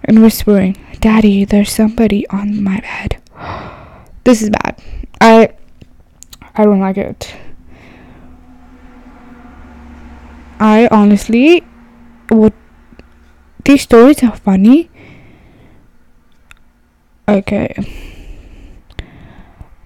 and 0.04 0.22
whispering, 0.22 0.78
Daddy, 1.00 1.46
there's 1.46 1.72
somebody 1.72 2.28
on 2.30 2.64
my 2.64 2.80
bed. 2.80 3.18
This 4.24 4.42
is 4.42 4.50
bad. 4.50 4.82
I 5.22 5.50
I 6.58 6.64
don't 6.64 6.80
like 6.80 6.98
it. 6.98 7.36
I 10.60 10.88
honestly 10.90 11.64
would 12.30 12.54
these 13.66 13.82
stories 13.82 14.24
are 14.24 14.36
funny. 14.36 14.90
Okay. 17.28 17.74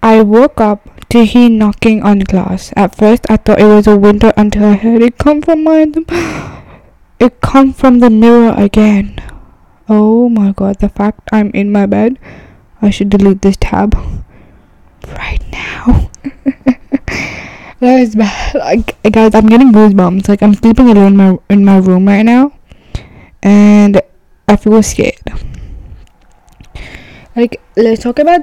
I 0.02 0.22
woke 0.22 0.60
up 0.60 1.08
to 1.08 1.24
hear 1.24 1.48
knocking 1.48 2.02
on 2.02 2.20
glass. 2.20 2.72
At 2.76 2.94
first, 2.94 3.26
I 3.28 3.36
thought 3.36 3.58
it 3.58 3.64
was 3.64 3.86
a 3.86 3.96
window 3.96 4.32
until 4.36 4.64
I 4.64 4.74
heard 4.74 5.02
it 5.02 5.18
come 5.18 5.42
from 5.42 5.64
my 5.64 5.82
it 7.18 7.40
come 7.40 7.72
from 7.72 7.98
the 7.98 8.10
mirror 8.10 8.54
again. 8.56 9.18
Oh 9.88 10.28
my 10.28 10.52
god! 10.52 10.78
The 10.78 10.88
fact 10.88 11.28
I'm 11.32 11.50
in 11.50 11.72
my 11.72 11.86
bed, 11.86 12.18
I 12.80 12.90
should 12.90 13.10
delete 13.10 13.42
this 13.42 13.56
tab 13.58 13.96
right 15.08 15.42
now. 15.50 16.10
that 17.80 18.00
is 18.00 18.14
bad. 18.14 18.54
Like, 18.54 19.00
guys, 19.10 19.34
I'm 19.34 19.46
getting 19.46 19.72
goosebumps. 19.72 20.28
Like, 20.28 20.42
I'm 20.42 20.54
sleeping 20.54 20.90
alone 20.90 21.12
in 21.12 21.16
my 21.16 21.38
in 21.48 21.64
my 21.64 21.78
room 21.78 22.06
right 22.06 22.22
now, 22.22 22.52
and 23.42 24.00
I 24.48 24.56
feel 24.56 24.82
scared. 24.82 25.20
Like, 27.36 27.60
let's 27.76 28.02
talk 28.02 28.18
about 28.18 28.42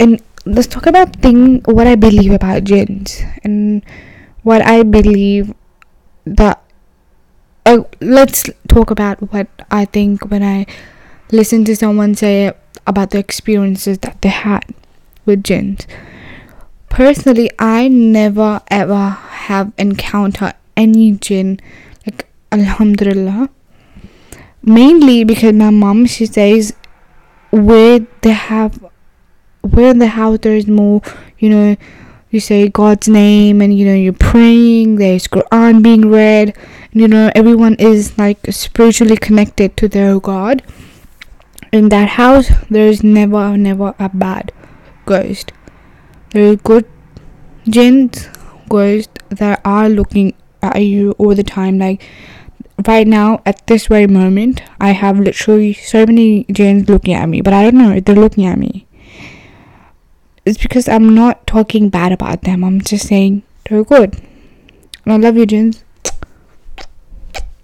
and 0.00 0.20
let's 0.44 0.66
talk 0.66 0.86
about 0.86 1.16
thing 1.16 1.62
what 1.64 1.86
I 1.86 1.94
believe 1.94 2.32
about 2.32 2.64
jinns 2.64 3.22
and 3.44 3.84
what 4.42 4.60
I 4.62 4.82
believe 4.82 5.54
that 6.26 6.62
uh, 7.64 7.82
let's 8.00 8.44
talk 8.68 8.90
about 8.90 9.32
what 9.32 9.46
I 9.70 9.84
think 9.84 10.30
when 10.30 10.42
I 10.42 10.66
listen 11.30 11.64
to 11.66 11.76
someone 11.76 12.14
say 12.14 12.52
about 12.86 13.10
the 13.10 13.18
experiences 13.18 13.98
that 13.98 14.20
they 14.20 14.28
had 14.28 14.74
with 15.24 15.44
jinns. 15.44 15.86
Personally, 16.88 17.50
I 17.58 17.88
never 17.88 18.60
ever 18.70 19.08
have 19.08 19.72
encountered 19.78 20.54
any 20.76 21.12
jinn 21.12 21.60
like 22.06 22.26
alhamdulillah 22.50 23.48
mainly 24.62 25.24
because 25.24 25.52
my 25.54 25.70
mom 25.70 26.06
she 26.06 26.26
says 26.26 26.74
where 27.50 28.00
they 28.22 28.32
have 28.32 28.84
where 29.62 29.90
in 29.90 29.98
the 29.98 30.06
house 30.06 30.38
there 30.42 30.56
is 30.56 30.66
more 30.66 31.02
you 31.38 31.48
know 31.48 31.76
you 32.30 32.40
say 32.40 32.68
god's 32.68 33.08
name 33.08 33.60
and 33.60 33.76
you 33.76 33.84
know 33.84 33.94
you're 33.94 34.12
praying 34.12 34.96
there's 34.96 35.26
quran 35.26 35.82
being 35.82 36.08
read 36.10 36.56
you 36.92 37.06
know 37.06 37.30
everyone 37.34 37.74
is 37.74 38.16
like 38.16 38.38
spiritually 38.50 39.16
connected 39.16 39.76
to 39.76 39.88
their 39.88 40.18
god 40.20 40.62
in 41.72 41.88
that 41.88 42.08
house 42.10 42.48
there's 42.70 43.02
never 43.02 43.56
never 43.56 43.94
a 43.98 44.08
bad 44.08 44.52
ghost 45.06 45.52
there 46.30 46.50
are 46.50 46.56
good 46.56 46.86
jinns 47.68 48.28
ghosts 48.68 49.12
that 49.30 49.60
are 49.64 49.88
looking 49.88 50.34
at 50.62 50.76
you 50.78 51.12
all 51.12 51.34
the 51.34 51.42
time 51.42 51.78
like 51.78 52.02
right 52.86 53.06
now 53.06 53.40
at 53.44 53.66
this 53.66 53.86
very 53.86 54.06
moment 54.06 54.62
i 54.80 54.90
have 54.90 55.18
literally 55.18 55.72
so 55.72 56.06
many 56.06 56.44
jinns 56.50 56.88
looking 56.88 57.14
at 57.14 57.28
me 57.28 57.40
but 57.40 57.52
i 57.52 57.62
don't 57.62 57.74
know 57.74 57.92
if 57.92 58.04
they're 58.04 58.14
looking 58.14 58.46
at 58.46 58.58
me. 58.58 58.86
It's 60.44 60.58
because 60.58 60.88
i'm 60.88 61.14
not 61.14 61.46
talking 61.46 61.88
bad 61.88 62.12
about 62.12 62.42
them 62.42 62.64
i'm 62.64 62.80
just 62.80 63.06
saying 63.06 63.42
they're 63.68 63.84
good. 63.84 64.20
And 65.04 65.12
i 65.12 65.16
love 65.16 65.36
you 65.36 65.46
jinns 65.46 65.84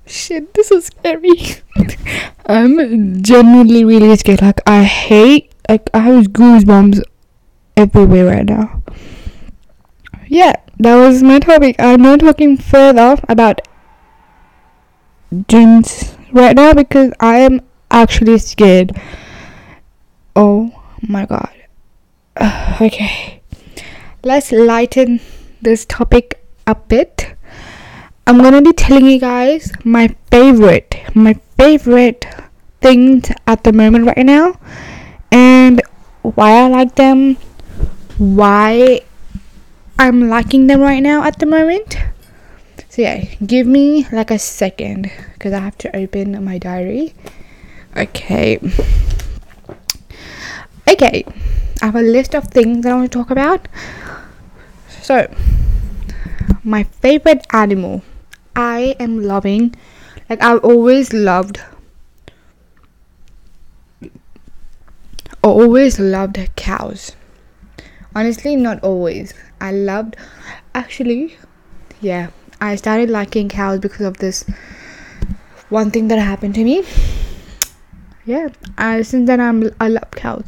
shit 0.07 0.54
this 0.54 0.71
is 0.71 0.87
scary. 0.87 1.62
I'm 2.47 3.23
genuinely 3.23 3.85
really 3.85 4.16
scared 4.16 4.42
like 4.42 4.61
i 4.66 4.83
hate 4.85 5.52
like 5.68 5.90
i 5.92 5.99
have 5.99 6.28
goosebumps 6.28 7.02
everywhere 7.78 8.26
right 8.26 8.47
now 8.47 8.82
yeah 10.26 10.54
that 10.78 10.97
was 10.97 11.23
my 11.23 11.38
topic 11.38 11.76
i'm 11.78 12.02
not 12.02 12.20
talking 12.20 12.56
further 12.56 13.16
about 13.28 13.61
jinns 15.47 16.16
right 16.32 16.56
now 16.56 16.73
because 16.73 17.12
I 17.20 17.38
am 17.38 17.61
actually 17.90 18.38
scared. 18.38 18.92
Oh 20.35 20.73
my 21.02 21.26
god. 21.26 21.54
okay. 22.80 23.42
Let's 24.23 24.52
lighten 24.52 25.20
this 25.61 25.87
topic 25.87 26.42
a 26.66 26.75
bit. 26.75 27.35
I'm 28.26 28.38
gonna 28.38 28.62
be 28.62 28.73
telling 28.73 29.06
you 29.06 29.18
guys 29.18 29.73
my 29.85 30.14
favorite, 30.30 30.97
my 31.14 31.35
favorite 31.56 32.26
things 32.80 33.30
at 33.47 33.64
the 33.64 33.73
moment 33.73 34.06
right 34.06 34.26
now, 34.26 34.61
and 35.32 35.80
why 36.23 36.52
I 36.64 36.68
like 36.68 36.94
them, 36.94 37.37
why 38.18 39.00
I'm 39.98 40.28
liking 40.28 40.66
them 40.66 40.80
right 40.80 41.02
now 41.02 41.25
at 41.25 41.38
the 41.38 41.46
moment. 41.46 41.96
So 42.88 43.02
yeah, 43.02 43.25
give 43.44 43.66
me 43.66 44.06
like 44.12 44.30
a 44.30 44.38
second 44.38 45.10
because 45.34 45.52
I 45.52 45.60
have 45.60 45.78
to 45.78 45.96
open 45.96 46.44
my 46.44 46.58
diary. 46.58 47.14
Okay. 47.96 48.58
Okay. 50.88 51.25
I 51.80 51.87
have 51.87 51.96
a 51.96 52.02
list 52.02 52.34
of 52.34 52.44
things 52.48 52.82
that 52.82 52.92
I 52.92 52.96
want 52.96 53.12
to 53.12 53.18
talk 53.18 53.30
about. 53.30 53.68
So, 55.02 55.32
my 56.64 56.82
favorite 56.82 57.46
animal. 57.52 58.02
I 58.56 58.96
am 58.98 59.22
loving 59.22 59.76
like 60.28 60.42
I've 60.42 60.64
always 60.64 61.12
loved 61.12 61.60
always 65.42 66.00
loved 66.00 66.38
cows. 66.56 67.14
Honestly, 68.18 68.56
not 68.56 68.82
always. 68.82 69.32
I 69.60 69.70
loved 69.70 70.16
actually 70.75 71.37
yeah, 72.00 72.30
I 72.60 72.75
started 72.75 73.10
liking 73.10 73.48
cows 73.48 73.78
because 73.78 74.06
of 74.06 74.18
this 74.18 74.44
one 75.68 75.92
thing 75.92 76.08
that 76.08 76.18
happened 76.18 76.56
to 76.56 76.64
me. 76.64 76.84
Yeah, 78.26 78.48
since 79.02 79.28
then 79.28 79.40
I'm 79.40 79.70
I 79.80 79.88
love 79.88 80.10
cows. 80.10 80.46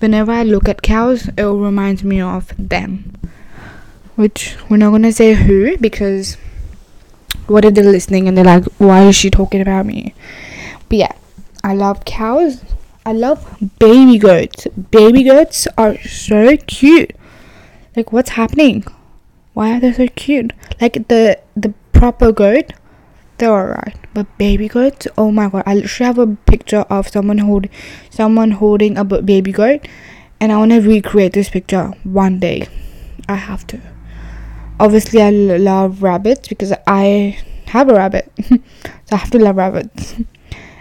Whenever 0.00 0.32
I 0.32 0.42
look 0.42 0.68
at 0.68 0.82
cows, 0.82 1.28
it 1.28 1.42
reminds 1.44 2.04
me 2.04 2.20
of 2.20 2.52
them. 2.58 3.14
Which 4.16 4.56
we're 4.68 4.76
not 4.76 4.90
gonna 4.90 5.12
say 5.12 5.32
who 5.32 5.78
because 5.78 6.36
what 7.46 7.64
if 7.64 7.72
they're 7.72 7.84
listening 7.84 8.28
and 8.28 8.36
they're 8.36 8.44
like, 8.44 8.64
why 8.76 9.04
is 9.04 9.16
she 9.16 9.30
talking 9.30 9.62
about 9.62 9.86
me? 9.86 10.14
But 10.90 10.98
yeah, 10.98 11.12
I 11.64 11.74
love 11.74 12.04
cows. 12.04 12.62
I 13.04 13.12
love 13.12 13.56
baby 13.78 14.18
goats. 14.18 14.66
Baby 14.90 15.24
goats 15.24 15.66
are 15.78 15.98
so 16.00 16.56
cute. 16.56 17.12
Like, 17.96 18.12
what's 18.12 18.30
happening? 18.30 18.84
Why 19.54 19.76
are 19.76 19.80
they 19.80 19.92
so 19.92 20.06
cute? 20.08 20.52
Like 20.80 21.08
the 21.08 21.40
the 21.56 21.74
proper 21.92 22.32
goat, 22.32 22.72
they're 23.38 23.50
alright. 23.50 23.96
But 24.14 24.26
baby 24.38 24.68
goats, 24.68 25.08
oh 25.16 25.30
my 25.32 25.48
god! 25.48 25.64
I 25.66 25.74
literally 25.74 26.06
have 26.06 26.18
a 26.18 26.36
picture 26.46 26.84
of 26.90 27.08
someone 27.08 27.38
hold, 27.38 27.68
someone 28.10 28.52
holding 28.52 28.96
a 28.96 29.04
baby 29.04 29.52
goat, 29.52 29.88
and 30.40 30.52
I 30.52 30.58
want 30.58 30.72
to 30.72 30.80
recreate 30.80 31.32
this 31.32 31.50
picture 31.50 31.94
one 32.04 32.38
day. 32.38 32.68
I 33.28 33.34
have 33.34 33.66
to 33.68 33.80
obviously 34.80 35.20
I 35.20 35.30
love 35.30 36.02
rabbits 36.02 36.48
because 36.48 36.72
I 36.86 37.38
have 37.66 37.88
a 37.88 37.94
rabbit, 37.94 38.30
so 38.48 38.58
I 39.12 39.16
have 39.16 39.30
to 39.30 39.38
love 39.38 39.56
rabbits. 39.56 40.14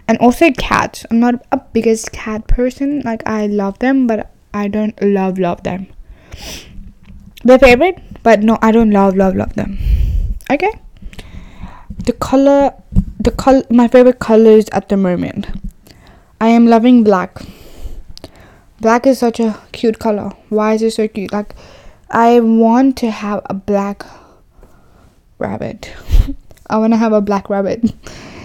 and 0.08 0.18
also 0.20 0.52
cats. 0.52 1.06
I'm 1.12 1.20
not 1.20 1.46
a 1.52 1.58
biggest 1.58 2.12
cat 2.12 2.48
person. 2.48 3.02
Like 3.02 3.24
I 3.26 3.48
love 3.48 3.80
them, 3.80 4.08
but 4.08 4.32
I 4.54 4.68
don't 4.68 5.00
love 5.02 5.38
love 5.38 5.64
them. 5.64 5.88
They're 7.44 7.60
favorite, 7.60 8.02
but 8.24 8.42
no, 8.42 8.58
I 8.62 8.72
don't 8.72 8.92
love 8.92 9.16
love 9.16 9.36
love 9.36 9.54
them. 9.56 9.78
Okay. 10.52 10.72
The 12.06 12.14
color, 12.14 12.74
the 13.20 13.32
color, 13.32 13.64
my 13.70 13.88
favorite 13.88 14.20
colors 14.20 14.66
at 14.72 14.90
the 14.90 14.98
moment. 14.98 15.48
I 16.40 16.50
am 16.50 16.68
loving 16.68 17.04
black. 17.04 17.42
Black 18.80 19.08
is 19.08 19.20
such 19.20 19.40
a 19.40 19.60
cute 19.72 20.00
color. 20.00 20.32
Why 20.50 20.74
is 20.74 20.84
it 20.84 20.92
so 20.92 21.08
cute? 21.08 21.34
Like 21.34 21.56
I 22.10 22.40
want 22.40 22.98
to 23.00 23.12
have 23.12 23.42
a 23.46 23.54
black 23.54 24.06
rabbit. 25.40 25.92
I 26.70 26.78
want 26.78 26.94
to 26.94 26.98
have 26.98 27.14
a 27.14 27.22
black 27.22 27.50
rabbit. 27.50 27.94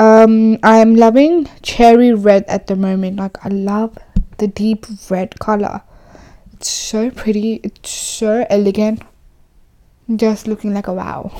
Um, 0.00 0.58
I'm 0.62 0.96
loving 0.96 1.46
cherry 1.60 2.14
red 2.14 2.46
at 2.48 2.68
the 2.68 2.74
moment. 2.74 3.18
Like 3.18 3.44
I 3.44 3.50
love 3.50 3.98
the 4.38 4.48
deep 4.48 4.86
red 5.10 5.38
color. 5.38 5.82
It's 6.54 6.70
so 6.70 7.10
pretty. 7.10 7.60
It's 7.62 7.90
so 7.90 8.46
elegant. 8.48 9.02
Just 10.16 10.46
looking 10.46 10.72
like 10.72 10.86
a 10.86 10.94
wow. 10.94 11.30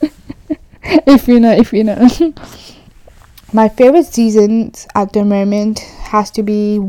if 0.82 1.28
you 1.28 1.40
know, 1.40 1.52
if 1.52 1.74
you 1.74 1.84
know. 1.84 2.08
My 3.52 3.68
favorite 3.68 4.06
seasons 4.06 4.88
at 4.94 5.12
the 5.12 5.22
moment 5.22 5.80
has 6.08 6.30
to 6.32 6.42
be 6.42 6.80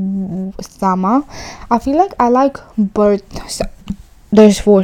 summer. 0.62 1.24
I 1.70 1.80
feel 1.80 1.98
like 1.98 2.14
I 2.22 2.30
like 2.30 2.56
both 2.78 3.22
there's 4.32 4.62
four 4.62 4.84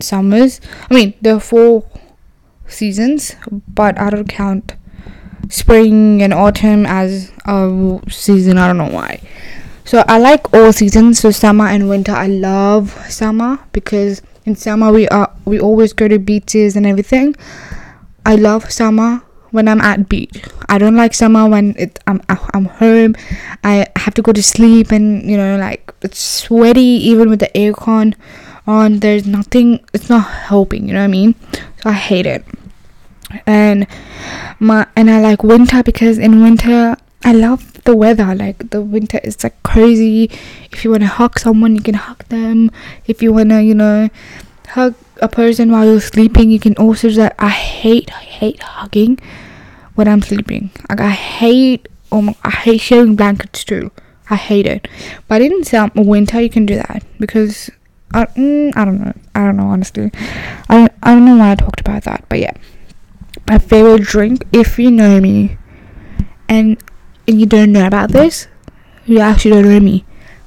summers. 0.00 0.60
I 0.90 0.94
mean, 0.94 1.12
there 1.20 1.36
are 1.36 1.40
four 1.40 1.84
seasons, 2.66 3.36
but 3.68 3.98
I 3.98 4.08
don't 4.08 4.26
count 4.28 4.72
spring 5.52 6.22
and 6.22 6.32
autumn 6.32 6.86
as 6.86 7.30
a 7.44 8.00
season. 8.08 8.56
I 8.56 8.66
don't 8.66 8.78
know 8.78 8.88
why. 8.88 9.20
So 9.84 10.02
I 10.08 10.18
like 10.18 10.52
all 10.54 10.72
seasons. 10.72 11.20
So 11.20 11.30
summer 11.30 11.66
and 11.66 11.88
winter, 11.88 12.12
I 12.12 12.26
love 12.26 12.90
summer 13.10 13.58
because 13.72 14.22
in 14.46 14.56
summer 14.56 14.90
we 14.90 15.06
are 15.08 15.30
we 15.44 15.60
always 15.60 15.92
go 15.92 16.08
to 16.08 16.18
beaches 16.18 16.74
and 16.74 16.86
everything. 16.86 17.36
I 18.24 18.36
love 18.36 18.72
summer 18.72 19.22
when 19.50 19.68
I'm 19.68 19.80
at 19.82 20.08
beach. 20.08 20.42
I 20.68 20.78
don't 20.78 20.96
like 20.96 21.12
summer 21.12 21.46
when 21.46 21.74
it 21.76 22.00
I'm 22.06 22.22
I'm 22.28 22.64
home. 22.64 23.14
I 23.62 23.86
have 23.96 24.14
to 24.14 24.22
go 24.22 24.32
to 24.32 24.42
sleep 24.42 24.90
and 24.90 25.28
you 25.30 25.36
know 25.36 25.58
like 25.58 25.92
it's 26.00 26.18
sweaty 26.18 26.80
even 26.80 27.28
with 27.28 27.40
the 27.40 27.50
aircon 27.54 28.14
on 28.66 29.00
there's 29.00 29.26
nothing 29.26 29.84
it's 29.92 30.08
not 30.08 30.20
helping 30.22 30.86
you 30.86 30.94
know 30.94 31.00
what 31.00 31.04
i 31.04 31.08
mean 31.08 31.34
so 31.82 31.90
i 31.90 31.92
hate 31.92 32.26
it 32.26 32.44
and 33.46 33.86
my 34.58 34.86
and 34.96 35.10
i 35.10 35.20
like 35.20 35.42
winter 35.42 35.82
because 35.82 36.18
in 36.18 36.42
winter 36.42 36.96
i 37.24 37.32
love 37.32 37.72
the 37.84 37.96
weather. 37.96 38.34
Like 38.34 38.70
the 38.70 38.80
winter 38.80 39.20
is 39.22 39.42
like 39.42 39.60
crazy 39.62 40.30
if 40.70 40.84
you 40.84 40.90
want 40.90 41.02
to 41.02 41.08
hug 41.08 41.38
someone 41.38 41.76
you 41.76 41.82
can 41.82 41.94
hug 41.94 42.24
them. 42.28 42.70
If 43.06 43.22
you 43.22 43.32
want 43.32 43.50
to 43.50 43.62
you 43.62 43.74
know 43.74 44.08
hug 44.68 44.94
a 45.20 45.28
person 45.28 45.70
while 45.70 45.84
you're 45.84 46.00
sleeping 46.00 46.50
you 46.50 46.60
can 46.60 46.74
also 46.76 47.08
do 47.08 47.14
that. 47.16 47.34
I 47.38 47.50
hate 47.50 48.10
i 48.12 48.22
hate 48.22 48.62
hugging 48.62 49.18
when 49.94 50.08
i'm 50.08 50.22
sleeping. 50.22 50.70
Like 50.88 51.00
i 51.00 51.10
hate 51.10 51.88
oh 52.10 52.34
i 52.42 52.50
hate 52.50 52.80
sharing 52.80 53.16
blankets 53.16 53.64
too. 53.64 53.90
I 54.30 54.36
hate 54.36 54.66
it. 54.66 54.88
But 55.28 55.42
in 55.42 55.64
some 55.64 55.90
winter 55.94 56.40
you 56.40 56.50
can 56.50 56.66
do 56.66 56.76
that 56.76 57.04
because 57.18 57.70
I, 58.14 58.26
mm, 58.26 58.76
I 58.76 58.84
don't 58.84 59.00
know. 59.00 59.12
I 59.34 59.44
don't 59.44 59.56
know 59.56 59.68
honestly. 59.68 60.10
I 60.68 60.88
I 61.02 61.14
don't 61.14 61.24
know 61.24 61.36
why 61.36 61.52
I 61.52 61.54
talked 61.54 61.80
about 61.80 62.04
that, 62.04 62.24
but 62.28 62.38
yeah. 62.38 62.52
My 63.46 63.58
favorite 63.58 64.02
drink, 64.02 64.46
if 64.52 64.78
you 64.78 64.90
know 64.90 65.20
me, 65.20 65.58
and 66.48 66.82
and 67.26 67.40
you 67.40 67.46
don't 67.46 67.72
know 67.72 67.86
about 67.86 68.10
this, 68.10 68.48
you 69.04 69.20
actually 69.20 69.50
don't 69.52 69.68
know 69.68 69.80
me. 69.80 70.04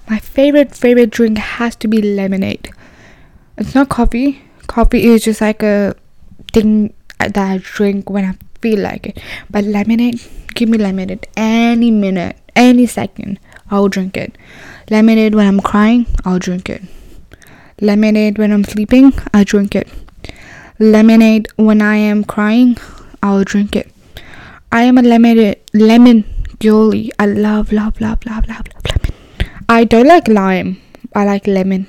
My 0.09 0.19
favorite 0.19 0.75
favorite 0.75 1.09
drink 1.09 1.37
has 1.37 1.75
to 1.77 1.87
be 1.87 2.01
lemonade. 2.01 2.71
It's 3.57 3.73
not 3.73 3.89
coffee. 3.89 4.41
Coffee 4.67 5.05
is 5.05 5.23
just 5.23 5.41
like 5.41 5.63
a 5.63 5.95
thing 6.53 6.93
that 7.19 7.37
I 7.37 7.57
drink 7.57 8.09
when 8.09 8.25
I 8.25 8.35
feel 8.61 8.79
like 8.79 9.07
it. 9.07 9.19
But 9.49 9.63
lemonade, 9.63 10.21
give 10.53 10.69
me 10.69 10.77
lemonade 10.77 11.27
any 11.35 11.91
minute, 11.91 12.37
any 12.55 12.85
second. 12.85 13.39
I'll 13.71 13.87
drink 13.87 14.15
it. 14.17 14.37
Lemonade 14.89 15.33
when 15.33 15.47
I'm 15.47 15.59
crying, 15.59 16.05
I'll 16.23 16.39
drink 16.39 16.69
it. 16.69 16.83
Lemonade 17.81 18.37
when 18.37 18.51
I'm 18.51 18.63
sleeping, 18.63 19.13
I 19.33 19.43
drink 19.43 19.75
it. 19.75 19.87
Lemonade 20.79 21.47
when 21.55 21.81
I 21.81 21.95
am 21.95 22.23
crying, 22.23 22.77
I'll 23.23 23.43
drink 23.43 23.75
it. 23.75 23.91
I 24.71 24.83
am 24.83 24.97
a 24.97 25.01
lemonade 25.01 25.59
lemon 25.73 26.25
girly. 26.59 27.11
I 27.17 27.25
love, 27.25 27.71
love, 27.71 28.01
love, 28.01 28.25
love, 28.25 28.47
love, 28.47 28.67
love 28.67 28.85
lemon. 28.85 29.13
I 29.69 29.83
don't 29.83 30.07
like 30.07 30.27
lime. 30.27 30.81
I 31.13 31.25
like 31.25 31.47
lemon. 31.47 31.87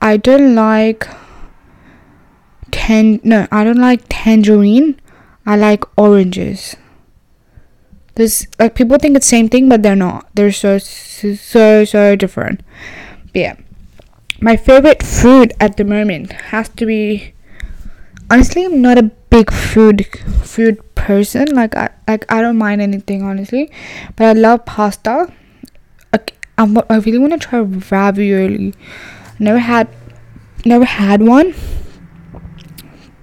I 0.00 0.16
don't 0.16 0.54
like 0.54 1.06
tan 2.72 3.20
no, 3.22 3.46
I 3.52 3.62
don't 3.64 3.78
like 3.78 4.02
tangerine. 4.08 5.00
I 5.46 5.56
like 5.56 5.84
oranges. 5.96 6.76
This 8.14 8.46
like 8.58 8.74
people 8.74 8.98
think 8.98 9.16
it's 9.16 9.26
same 9.26 9.48
thing, 9.48 9.68
but 9.68 9.82
they're 9.82 9.96
not. 9.96 10.28
They're 10.34 10.52
so 10.52 10.78
so 10.78 11.84
so 11.84 12.16
different. 12.16 12.62
But 13.32 13.40
yeah 13.40 13.56
my 14.42 14.56
favorite 14.56 15.04
food 15.04 15.54
at 15.60 15.76
the 15.76 15.84
moment 15.84 16.32
has 16.50 16.68
to 16.70 16.84
be 16.84 17.32
honestly 18.32 18.64
i'm 18.64 18.80
not 18.80 18.96
a 18.96 19.02
big 19.02 19.52
food 19.52 20.06
food 20.42 20.80
person. 20.94 21.46
Like 21.52 21.76
i 21.76 21.90
like 22.08 22.30
i 22.32 22.40
don't 22.40 22.56
mind 22.56 22.80
anything 22.80 23.22
honestly. 23.22 23.70
But 24.16 24.24
i 24.26 24.32
love 24.32 24.64
pasta. 24.64 25.32
Like, 26.12 26.34
I'm, 26.56 26.78
i 26.88 26.96
really 26.96 27.18
want 27.18 27.32
to 27.32 27.38
try 27.38 27.60
ravioli. 27.60 28.74
Never 29.38 29.58
had 29.58 29.88
never 30.64 30.84
had 30.84 31.22
one 31.22 31.54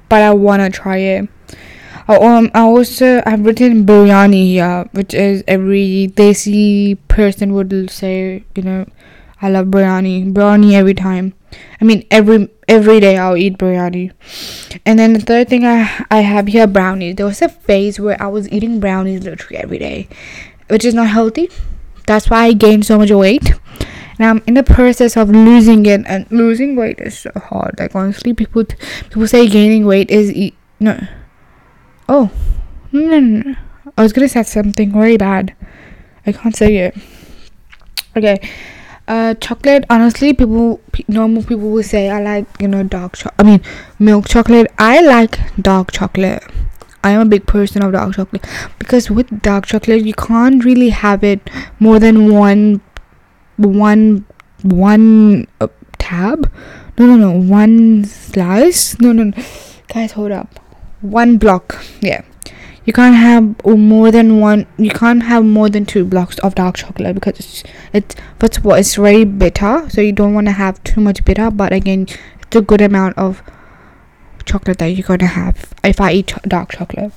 but 0.09 0.21
i 0.21 0.31
want 0.33 0.61
to 0.61 0.69
try 0.69 0.97
it. 0.97 1.29
Oh, 2.07 2.27
um, 2.27 2.49
I 2.55 2.61
also 2.61 3.21
I've 3.25 3.45
written 3.45 3.85
biryani 3.85 4.45
here, 4.45 4.89
which 4.93 5.13
is 5.13 5.43
every 5.47 6.11
desi 6.15 6.97
person 7.07 7.53
would 7.53 7.91
say, 7.91 8.43
you 8.55 8.63
know, 8.63 8.87
I 9.41 9.49
love 9.49 9.67
biryani. 9.67 10.33
Biryani 10.33 10.73
every 10.73 10.95
time. 10.95 11.33
I 11.81 11.85
mean, 11.85 12.05
every 12.11 12.49
every 12.67 12.99
day 12.99 13.17
I'll 13.17 13.37
eat 13.37 13.57
biryani. 13.57 14.11
And 14.85 14.99
then 14.99 15.13
the 15.13 15.19
third 15.19 15.49
thing 15.49 15.65
I 15.65 16.05
I 16.11 16.21
have 16.21 16.47
here 16.47 16.67
brownies. 16.67 17.15
There 17.15 17.25
was 17.25 17.41
a 17.41 17.49
phase 17.49 17.99
where 17.99 18.21
I 18.21 18.27
was 18.27 18.49
eating 18.51 18.79
brownies 18.79 19.23
literally 19.23 19.57
every 19.57 19.79
day, 19.79 20.07
which 20.67 20.85
is 20.85 20.93
not 20.93 21.07
healthy. 21.07 21.49
That's 22.05 22.29
why 22.29 22.45
I 22.45 22.53
gained 22.53 22.85
so 22.85 22.97
much 22.97 23.11
weight. 23.11 23.53
And 24.17 24.27
I'm 24.27 24.43
in 24.47 24.53
the 24.55 24.63
process 24.63 25.15
of 25.15 25.29
losing 25.29 25.85
it, 25.85 26.01
and 26.05 26.29
losing 26.29 26.75
weight 26.75 26.99
is 26.99 27.17
so 27.17 27.31
hard. 27.35 27.79
Like 27.79 27.95
honestly, 27.95 28.33
people 28.33 28.65
people 28.65 29.27
say 29.27 29.47
gaining 29.47 29.85
weight 29.85 30.11
is 30.11 30.31
e- 30.31 30.55
no. 30.79 30.99
Oh, 32.09 32.31
no, 32.91 33.19
no, 33.19 33.19
no. 33.19 33.55
I 33.97 34.03
was 34.03 34.11
gonna 34.11 34.27
say 34.27 34.43
something 34.43 34.91
very 34.91 35.15
bad. 35.15 35.55
I 36.25 36.33
can't 36.33 36.55
say 36.55 36.77
it. 36.77 36.97
Okay 38.17 38.41
uh, 39.09 39.33
chocolate 39.35 39.85
honestly 39.89 40.33
people 40.33 40.79
normal 41.07 41.43
people 41.43 41.69
will 41.71 41.83
say 41.83 42.09
i 42.09 42.21
like 42.21 42.45
you 42.59 42.67
know 42.67 42.83
dark 42.83 43.17
chocolate 43.17 43.35
i 43.39 43.43
mean 43.43 43.61
milk 43.99 44.27
chocolate. 44.27 44.67
I 44.77 45.01
like 45.01 45.37
dark 45.61 45.91
chocolate. 45.91 46.43
I 47.03 47.11
am 47.11 47.21
a 47.21 47.25
big 47.25 47.45
person 47.45 47.83
of 47.83 47.91
dark 47.91 48.15
chocolate. 48.15 48.45
Because 48.77 49.11
with 49.11 49.41
dark 49.41 49.65
chocolate 49.65 50.05
you 50.05 50.13
can't 50.13 50.63
really 50.63 50.89
have 50.89 51.23
it 51.23 51.49
more 51.79 51.99
than 51.99 52.33
one 52.33 52.81
one 53.57 54.25
one 54.61 55.47
uh, 55.59 55.67
tab. 55.97 56.51
No 56.97 57.05
no 57.05 57.15
no 57.17 57.31
one 57.31 58.05
slice. 58.05 58.99
No 58.99 59.11
no 59.11 59.23
no. 59.25 59.43
Guys 59.93 60.13
hold 60.13 60.31
up. 60.31 60.59
One 61.01 61.37
block. 61.37 61.83
Yeah 62.01 62.23
you 62.89 62.93
can't 62.93 63.17
have 63.21 63.65
more 63.79 64.09
than 64.09 64.39
one 64.39 64.65
you 64.79 64.89
can't 64.89 65.21
have 65.31 65.45
more 65.45 65.69
than 65.69 65.85
two 65.85 66.03
blocks 66.03 66.39
of 66.39 66.55
dark 66.55 66.75
chocolate 66.75 67.13
because 67.13 67.39
it's 67.39 67.63
it's 67.93 68.15
first 68.39 68.57
of 68.57 68.65
all 68.65 68.73
it's 68.73 68.95
very 68.95 69.25
bitter 69.25 69.73
so 69.89 70.01
you 70.01 70.11
don't 70.11 70.33
want 70.33 70.47
to 70.47 70.53
have 70.59 70.83
too 70.83 70.99
much 70.99 71.23
bitter 71.23 71.51
but 71.51 71.71
again 71.71 72.07
it's 72.41 72.55
a 72.55 72.61
good 72.61 72.81
amount 72.81 73.15
of 73.15 73.43
chocolate 74.43 74.79
that 74.79 74.87
you're 74.87 75.05
gonna 75.05 75.27
have 75.27 75.71
if 75.83 76.01
i 76.01 76.11
eat 76.11 76.33
dark 76.47 76.71
chocolate. 76.71 77.13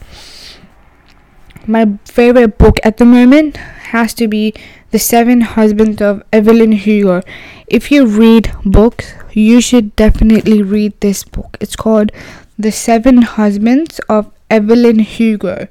My 1.66 1.86
favorite 2.04 2.58
book 2.58 2.78
at 2.84 2.98
the 2.98 3.06
moment 3.06 3.56
has 3.92 4.12
to 4.14 4.28
be 4.28 4.52
the 4.90 4.98
seven 4.98 5.40
husbands 5.40 6.02
of 6.02 6.22
evelyn 6.34 6.72
hugo. 6.72 7.22
If 7.66 7.90
you 7.90 8.04
read 8.04 8.52
books 8.66 9.14
you 9.32 9.62
should 9.62 9.96
definitely 9.96 10.60
read 10.62 11.00
this 11.00 11.24
book. 11.24 11.56
It's 11.60 11.76
called 11.76 12.12
the 12.58 12.72
seven 12.72 13.22
husbands 13.22 14.00
of 14.10 14.30
Evelyn 14.52 14.98
Hugo. 14.98 15.66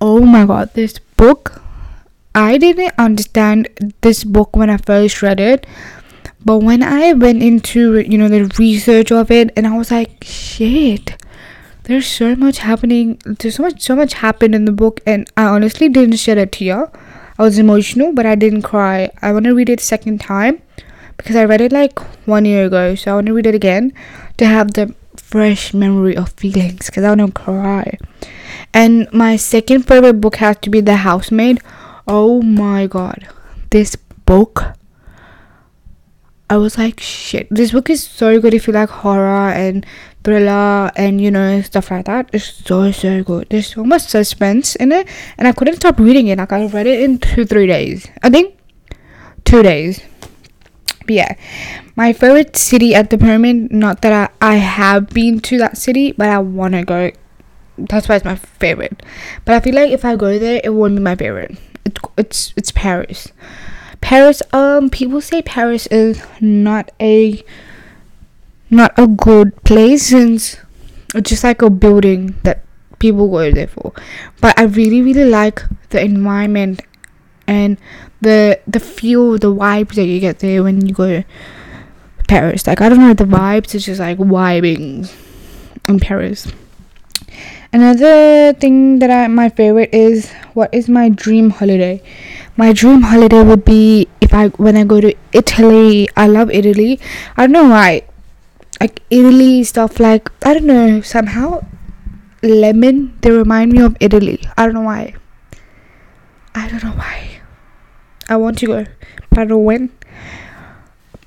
Oh 0.00 0.20
my 0.20 0.44
god, 0.44 0.74
this 0.74 0.98
book. 0.98 1.62
I 2.34 2.58
didn't 2.58 2.92
understand 2.98 3.68
this 4.00 4.24
book 4.24 4.56
when 4.56 4.70
I 4.70 4.76
first 4.76 5.22
read 5.22 5.38
it. 5.38 5.64
But 6.44 6.58
when 6.58 6.82
I 6.82 7.12
went 7.12 7.44
into, 7.44 8.00
you 8.00 8.18
know, 8.18 8.28
the 8.28 8.52
research 8.58 9.12
of 9.12 9.30
it 9.30 9.52
and 9.56 9.68
I 9.68 9.76
was 9.76 9.92
like, 9.92 10.24
shit. 10.24 11.14
There's 11.84 12.08
so 12.08 12.34
much 12.34 12.58
happening. 12.58 13.20
There's 13.24 13.54
so 13.54 13.62
much 13.62 13.80
so 13.80 13.94
much 13.94 14.14
happened 14.14 14.54
in 14.54 14.64
the 14.64 14.72
book 14.72 15.00
and 15.06 15.30
I 15.36 15.44
honestly 15.44 15.88
didn't 15.88 16.16
shed 16.16 16.38
a 16.38 16.46
tear. 16.46 16.90
I 17.38 17.42
was 17.42 17.58
emotional, 17.58 18.12
but 18.12 18.26
I 18.26 18.34
didn't 18.34 18.62
cry. 18.62 19.10
I 19.22 19.32
want 19.32 19.44
to 19.44 19.54
read 19.54 19.68
it 19.68 19.80
second 19.80 20.20
time 20.20 20.60
because 21.16 21.36
I 21.36 21.44
read 21.44 21.60
it 21.60 21.72
like 21.72 22.00
one 22.26 22.44
year 22.46 22.66
ago, 22.66 22.94
so 22.96 23.12
I 23.12 23.14
want 23.14 23.26
to 23.26 23.32
read 23.34 23.46
it 23.46 23.54
again 23.54 23.92
to 24.38 24.46
have 24.46 24.74
the 24.74 24.94
fresh 25.24 25.74
memory 25.74 26.16
of 26.16 26.30
feelings 26.30 26.86
because 26.86 27.04
I 27.04 27.14
to 27.14 27.30
cry. 27.32 27.98
And 28.72 29.08
my 29.12 29.36
second 29.36 29.82
favorite 29.86 30.20
book 30.20 30.36
has 30.36 30.56
to 30.58 30.70
be 30.70 30.80
The 30.80 30.96
Housemaid. 30.96 31.60
Oh 32.06 32.42
my 32.42 32.86
god. 32.86 33.26
This 33.70 33.96
book. 33.96 34.64
I 36.50 36.56
was 36.58 36.76
like, 36.76 37.00
shit. 37.00 37.48
This 37.50 37.72
book 37.72 37.88
is 37.88 38.04
so 38.04 38.40
good 38.40 38.54
if 38.54 38.66
you 38.66 38.72
like 38.72 38.90
horror 38.90 39.50
and 39.50 39.86
thriller 40.24 40.90
and 40.96 41.20
you 41.20 41.30
know 41.30 41.60
stuff 41.62 41.90
like 41.90 42.06
that. 42.06 42.30
It's 42.32 42.44
so 42.44 42.90
so 42.90 43.22
good. 43.22 43.48
There's 43.50 43.68
so 43.68 43.84
much 43.84 44.02
suspense 44.02 44.76
in 44.76 44.92
it, 44.92 45.08
and 45.38 45.48
I 45.48 45.52
couldn't 45.52 45.76
stop 45.76 45.98
reading 45.98 46.28
it. 46.28 46.38
Like 46.38 46.52
I 46.52 46.66
read 46.66 46.86
it 46.86 47.00
in 47.00 47.18
two 47.18 47.44
three 47.44 47.66
days. 47.66 48.06
I 48.22 48.30
think 48.30 48.56
two 49.44 49.62
days. 49.62 50.00
But 51.06 51.14
yeah, 51.14 51.34
my 51.96 52.12
favorite 52.12 52.56
city 52.56 52.94
at 52.94 53.10
the 53.10 53.18
moment, 53.18 53.72
not 53.72 54.02
that 54.02 54.30
I, 54.40 54.54
I 54.54 54.56
have 54.56 55.10
been 55.10 55.40
to 55.40 55.58
that 55.58 55.76
city, 55.76 56.12
but 56.12 56.28
I 56.28 56.38
want 56.38 56.74
to 56.74 56.84
go. 56.84 57.10
That's 57.76 58.08
why 58.08 58.16
it's 58.16 58.24
my 58.24 58.36
favorite. 58.36 59.02
But 59.44 59.54
I 59.54 59.60
feel 59.60 59.74
like 59.74 59.90
if 59.90 60.04
I 60.04 60.16
go 60.16 60.38
there, 60.38 60.60
it 60.62 60.70
won't 60.70 60.96
be 60.96 61.02
my 61.02 61.16
favorite. 61.16 61.58
It's 61.84 62.00
it's 62.16 62.54
it's 62.56 62.72
Paris. 62.72 63.32
Paris. 64.00 64.42
Um, 64.52 64.90
people 64.90 65.20
say 65.20 65.42
Paris 65.42 65.86
is 65.88 66.22
not 66.40 66.90
a 67.00 67.44
not 68.70 68.92
a 68.98 69.06
good 69.06 69.62
place 69.64 70.06
since 70.06 70.56
it's 71.14 71.30
just 71.30 71.44
like 71.44 71.62
a 71.62 71.70
building 71.70 72.34
that 72.42 72.64
people 72.98 73.28
go 73.28 73.50
there 73.50 73.68
for. 73.68 73.92
But 74.40 74.58
I 74.58 74.64
really 74.64 75.02
really 75.02 75.24
like 75.24 75.62
the 75.90 76.02
environment 76.02 76.80
and 77.46 77.78
the 78.24 78.58
the 78.66 78.80
feel, 78.80 79.38
the 79.38 79.54
vibes 79.54 79.94
that 79.94 80.06
you 80.06 80.18
get 80.18 80.40
there 80.40 80.64
when 80.64 80.84
you 80.86 80.92
go 80.92 81.06
to 81.06 81.24
Paris. 82.26 82.66
Like 82.66 82.80
I 82.80 82.88
don't 82.88 82.98
know 82.98 83.14
the 83.14 83.24
vibes, 83.24 83.74
it's 83.74 83.84
just 83.84 84.00
like 84.00 84.18
vibing 84.18 85.12
in 85.88 86.00
Paris. 86.00 86.48
Another 87.72 88.52
thing 88.54 88.98
that 89.00 89.10
I 89.10 89.26
my 89.28 89.48
favorite 89.48 89.92
is 89.92 90.30
what 90.54 90.72
is 90.72 90.88
my 90.88 91.08
dream 91.08 91.50
holiday? 91.50 92.02
My 92.56 92.72
dream 92.72 93.02
holiday 93.02 93.42
would 93.42 93.64
be 93.64 94.08
if 94.20 94.32
I 94.32 94.48
when 94.62 94.76
I 94.76 94.84
go 94.84 95.00
to 95.00 95.14
Italy. 95.32 96.08
I 96.16 96.26
love 96.26 96.50
Italy. 96.50 97.00
I 97.36 97.46
don't 97.46 97.52
know 97.52 97.68
why. 97.68 98.06
Like 98.80 99.02
Italy 99.10 99.64
stuff 99.64 99.98
like 99.98 100.30
I 100.46 100.54
don't 100.54 100.66
know, 100.66 101.00
somehow 101.00 101.66
lemon 102.42 103.16
they 103.22 103.30
remind 103.30 103.72
me 103.72 103.82
of 103.82 103.96
Italy. 104.00 104.40
I 104.56 104.66
don't 104.66 104.74
know 104.74 104.86
why. 104.86 105.14
I 106.54 106.68
don't 106.68 106.84
know 106.84 106.94
why. 106.94 107.33
I 108.28 108.36
want 108.36 108.58
to 108.58 108.66
go, 108.66 108.86
but 109.30 109.50
when. 109.50 109.90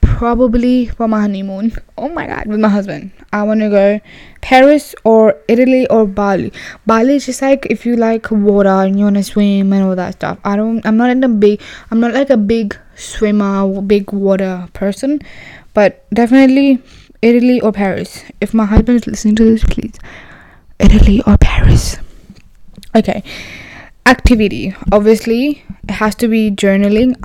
Probably 0.02 0.88
for 0.88 1.08
my 1.08 1.22
honeymoon. 1.22 1.74
Oh 1.96 2.10
my 2.10 2.26
god, 2.26 2.48
with 2.48 2.60
my 2.60 2.70
husband. 2.70 3.12
I 3.32 3.44
want 3.44 3.60
to 3.60 3.70
go 3.70 4.00
Paris 4.42 4.96
or 5.04 5.38
Italy 5.48 5.86
or 5.90 6.08
Bali. 6.08 6.52
Bali 6.88 7.18
is 7.18 7.28
just 7.28 7.42
like 7.44 7.68
if 7.70 7.86
you 7.86 7.96
like 7.96 8.32
water 8.32 8.70
and 8.70 8.98
you 8.98 9.04
want 9.04 9.18
to 9.18 9.24
swim 9.24 9.72
and 9.74 9.84
all 9.84 9.96
that 9.96 10.14
stuff. 10.16 10.40
I 10.44 10.56
don't. 10.56 10.84
I'm 10.88 10.98
not 10.98 11.12
in 11.12 11.24
a 11.24 11.30
big. 11.30 11.62
I'm 11.92 12.00
not 12.00 12.14
like 12.14 12.32
a 12.32 12.38
big 12.38 12.76
swimmer, 12.96 13.80
big 13.82 14.12
water 14.12 14.68
person, 14.74 15.22
but 15.76 16.10
definitely 16.12 16.82
Italy 17.22 17.62
or 17.62 17.72
Paris. 17.72 18.24
If 18.42 18.56
my 18.56 18.66
husband 18.66 19.02
is 19.02 19.06
listening 19.06 19.36
to 19.36 19.44
this, 19.44 19.64
please, 19.64 20.00
Italy 20.80 21.22
or 21.28 21.38
Paris. 21.38 21.98
Okay 22.96 23.24
activity. 24.08 24.74
Obviously 24.92 25.64
it 25.84 25.92
has 25.92 26.16
to 26.16 26.28
be 26.28 26.50
journaling 26.50 27.16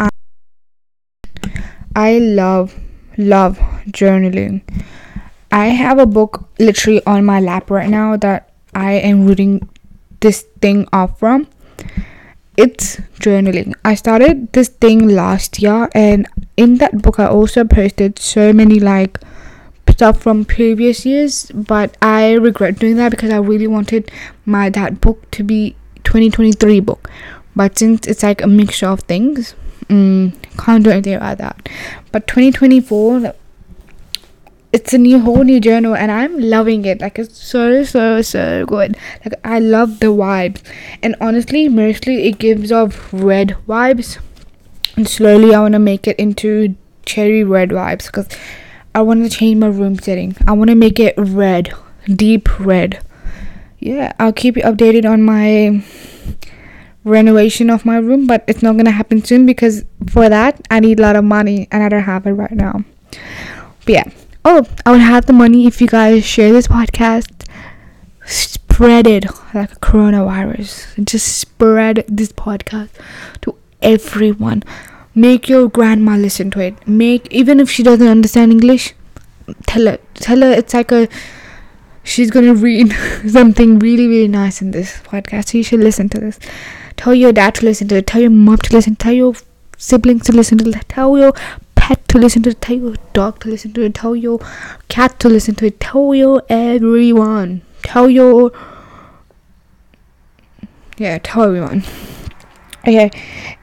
I, 1.95 2.19
love 2.19 2.79
love 3.17 3.59
journaling. 3.87 4.63
I 5.53 5.67
have 5.67 5.99
a 5.99 6.07
book 6.07 6.49
literally 6.59 7.05
on 7.07 7.25
my 7.25 7.41
lap 7.41 7.71
right 7.71 7.89
now 7.89 8.17
that 8.17 8.49
i 8.75 8.93
am 8.93 9.27
reading 9.27 9.69
this 10.21 10.43
thing 10.61 10.89
off 10.93 11.19
from. 11.19 11.47
It's 12.57 12.97
journaling. 13.19 13.75
I 13.85 13.95
started 13.95 14.53
this 14.53 14.69
thing 14.69 15.09
last 15.09 15.61
year 15.61 15.89
and 15.95 16.27
in 16.57 16.79
that 16.79 17.03
book 17.03 17.21
i 17.21 17.27
also 17.27 17.65
posted 17.65 18.19
so 18.19 18.53
many 18.53 18.81
like 18.81 19.21
stuff 19.91 20.23
from 20.23 20.45
previous 20.45 21.05
years 21.05 21.51
but 21.55 21.97
i 22.01 22.33
regret 22.33 22.79
doing 22.79 22.97
that 22.97 23.11
because 23.11 23.31
i 23.31 23.37
really 23.37 23.67
wanted 23.67 24.11
my 24.47 24.71
that 24.71 25.01
book 25.03 25.31
to 25.31 25.45
be 25.45 25.77
2023 26.05 26.81
book. 26.81 27.11
But 27.55 27.79
since 27.79 28.07
it's 28.07 28.23
like 28.23 28.43
a 28.43 28.47
mixture 28.47 28.87
of 28.87 29.01
things 29.01 29.55
mm, 29.93 30.33
can't 30.59 30.85
do 30.85 30.91
anything 30.91 31.15
about 31.15 31.39
that. 31.39 31.69
But 32.11 32.27
2024 32.27 33.35
it's 34.73 34.95
a 34.95 34.99
new 34.99 35.21
whole 35.21 35.45
new 35.45 35.61
journal 35.61 35.95
and 35.95 36.11
i'm 36.11 36.39
loving 36.39 36.85
it. 36.87 37.01
Like 37.01 37.19
it's 37.19 37.37
so 37.37 37.85
so 37.85 38.23
so 38.23 38.65
good. 38.67 38.97
Like 39.25 39.35
i 39.45 39.59
love 39.59 40.01
the 40.01 40.07
vibes. 40.07 40.63
And 41.03 41.15
honestly 41.21 41.69
mostly 41.69 42.25
it 42.29 42.39
gives 42.39 42.73
off 42.73 43.13
red 43.13 43.57
vibes. 43.69 44.19
And 44.97 45.09
slowly 45.09 45.55
i 45.55 45.61
want 45.61 45.73
to 45.73 45.79
make 45.79 46.07
it 46.07 46.19
into 46.19 46.77
cherry 47.05 47.43
red 47.45 47.71
vibes 47.71 48.07
because 48.07 48.29
i 48.95 49.03
want 49.03 49.25
to 49.25 49.31
change 49.31 49.59
my 49.59 49.67
room 49.67 49.99
setting. 49.99 50.37
I 50.47 50.53
want 50.53 50.71
to 50.71 50.77
make 50.77 50.99
it 50.99 51.15
red 51.17 51.73
deep 52.07 52.59
red 52.59 53.05
yeah, 53.83 54.13
I'll 54.19 54.33
keep 54.33 54.57
you 54.57 54.63
updated 54.63 55.09
on 55.09 55.23
my 55.23 55.85
renovation 57.05 57.69
of 57.69 57.85
my 57.85 57.99
room, 57.99 58.27
but 58.27 58.45
it's 58.47 58.63
not 58.63 58.77
gonna 58.77 58.93
happen 58.93 59.25
soon 59.25 59.45
because 59.45 59.85
for 60.11 60.29
that 60.29 60.61
I 60.71 60.81
need 60.81 61.01
a 61.01 61.03
lot 61.03 61.17
of 61.17 61.25
money 61.25 61.69
and 61.71 61.83
I 61.83 61.89
don't 61.89 62.03
have 62.03 62.27
it 62.27 62.33
right 62.33 62.53
now. 62.53 62.85
But 63.85 63.89
yeah. 63.89 64.05
Oh, 64.45 64.67
I 64.85 64.91
would 64.91 65.01
have 65.01 65.27
the 65.27 65.33
money 65.33 65.67
if 65.67 65.81
you 65.81 65.87
guys 65.87 66.25
share 66.25 66.53
this 66.53 66.67
podcast. 66.67 67.47
Spread 68.25 69.07
it 69.07 69.25
like 69.55 69.73
a 69.73 69.77
coronavirus. 69.77 71.05
Just 71.05 71.39
spread 71.39 72.05
this 72.09 72.33
podcast 72.33 72.91
to 73.43 73.57
everyone. 73.81 74.63
make 75.15 75.49
your 75.49 75.69
grandma 75.69 76.17
listen 76.17 76.51
to 76.51 76.61
it 76.61 76.75
make 76.89 77.27
even 77.31 77.61
if 77.61 77.71
she 77.71 77.83
doesn't 77.83 78.09
understand 78.09 78.51
english 78.51 78.95
tell 79.67 79.87
her 79.87 79.99
tell 80.15 80.41
her 80.41 80.51
it's 80.53 80.73
like 80.73 80.91
a 80.91 81.07
she's 82.05 82.31
gonna 82.31 82.55
read 82.55 82.93
something 83.29 83.79
really 83.79 84.07
really 84.07 84.29
nice 84.29 84.63
in 84.63 84.71
this 84.71 84.99
podcast. 85.03 85.51
So 85.51 85.59
you 85.59 85.65
should 85.65 85.81
listen 85.81 86.09
to 86.11 86.21
this. 86.21 86.39
Tell 86.97 87.15
your 87.15 87.33
dad 87.33 87.55
to 87.57 87.65
listen 87.65 87.89
to 87.89 87.97
it. 87.97 88.07
Tell 88.07 88.21
your 88.21 88.31
mom 88.31 88.59
to 88.59 88.73
listen. 88.75 88.97
Tell 88.97 89.13
your 89.13 89.35
siblings 89.77 90.25
to 90.27 90.33
listen 90.33 90.59
to 90.59 90.69
it. 90.69 90.89
Tell 90.89 91.19
your 91.19 91.33
pet 91.75 92.07
to 92.09 92.19
listen 92.19 92.43
to 92.45 92.51
it. 92.51 92.61
Tell 92.61 92.77
your 92.77 92.95
dog 93.13 93.41
to 93.41 93.49
listen 93.49 93.73
to 93.75 93.83
it. 93.83 93.95
Tell 93.95 94.15
your 94.15 94.39
cat 94.89 95.19
to 95.21 95.29
listen 95.29 95.55
to 95.57 95.67
it. 95.67 95.81
Tell 95.81 96.15
your 96.15 96.43
everyone. 96.49 97.63
Tell 97.83 98.09
your 98.09 98.53
yeah 100.99 101.19
tell 101.23 101.45
everyone. 101.45 101.83
Okay. 102.87 103.11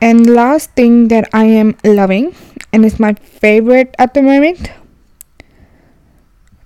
And 0.01 0.25
last 0.33 0.71
thing 0.71 1.09
that 1.09 1.27
i 1.33 1.43
am 1.43 1.75
loving 1.83 2.33
and 2.71 2.85
it's 2.85 2.99
my 2.99 3.13
favorite 3.13 3.95
at 3.99 4.13
the 4.13 4.21
moment 4.21 4.71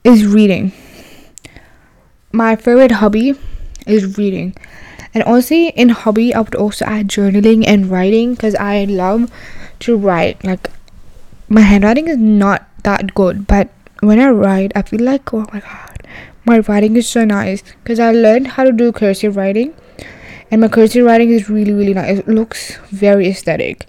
is 0.03 0.25
reading 0.25 0.71
my 2.33 2.55
favorite 2.55 2.91
hobby 2.91 3.35
is 3.85 4.17
reading. 4.17 4.55
And 5.13 5.23
honestly 5.25 5.67
in 5.67 5.89
hobby 5.89 6.33
i 6.33 6.39
would 6.39 6.55
also 6.55 6.85
add 6.85 7.07
journaling 7.07 7.63
and 7.67 7.89
writing 7.89 8.33
because 8.33 8.55
i 8.55 8.85
love 8.85 9.31
to 9.81 9.95
write. 9.95 10.43
Like 10.43 10.71
my 11.47 11.61
handwriting 11.61 12.07
is 12.07 12.17
not 12.17 12.67
that 12.83 13.13
good 13.13 13.45
but 13.45 13.69
when 13.99 14.19
i 14.19 14.29
write 14.29 14.71
i 14.75 14.81
feel 14.81 15.01
like 15.01 15.33
oh 15.33 15.45
my 15.53 15.59
god 15.59 16.07
my 16.45 16.59
writing 16.59 16.97
is 16.97 17.07
so 17.07 17.23
nice. 17.23 17.63
Because 17.83 17.99
i 17.99 18.11
learned 18.11 18.47
how 18.47 18.63
to 18.63 18.71
do 18.71 18.91
cursive 18.91 19.35
writing 19.37 19.73
and 20.49 20.59
my 20.59 20.67
cursive 20.67 21.05
writing 21.05 21.29
is 21.29 21.49
really 21.49 21.73
really 21.73 21.93
nice. 21.93 22.19
It 22.19 22.27
looks 22.27 22.77
very 22.89 23.29
aesthetic. 23.29 23.85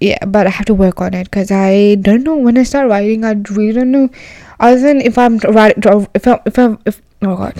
Yeah 0.00 0.24
but 0.24 0.48
i 0.48 0.50
have 0.50 0.66
to 0.66 0.74
work 0.74 1.00
on 1.00 1.14
it 1.14 1.24
because 1.30 1.52
i 1.52 1.94
don't 2.00 2.24
know. 2.24 2.36
When 2.36 2.58
i 2.58 2.64
start 2.64 2.90
writing 2.90 3.24
i 3.24 3.34
really 3.50 3.74
don't 3.74 3.92
know. 3.92 4.10
Other 4.58 4.80
than 4.80 5.00
if 5.00 5.16
i'm 5.16 5.38
writing 5.38 5.84
if 6.14 6.26
i 6.26 6.40
if 6.44 6.58
i 6.58 6.76
if 6.84 7.00
oh 7.22 7.36
god 7.36 7.56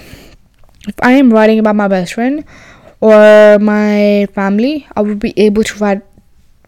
if 0.87 0.94
i 1.03 1.12
am 1.12 1.31
writing 1.31 1.59
about 1.59 1.77
my 1.77 1.88
best 1.88 2.14
friend 2.14 2.44
or 3.01 3.59
my 3.59 4.27
family 4.35 4.87
i 4.97 5.01
would 5.01 5.18
be 5.18 5.33
able 5.37 5.62
to 5.64 5.79
write 5.79 6.03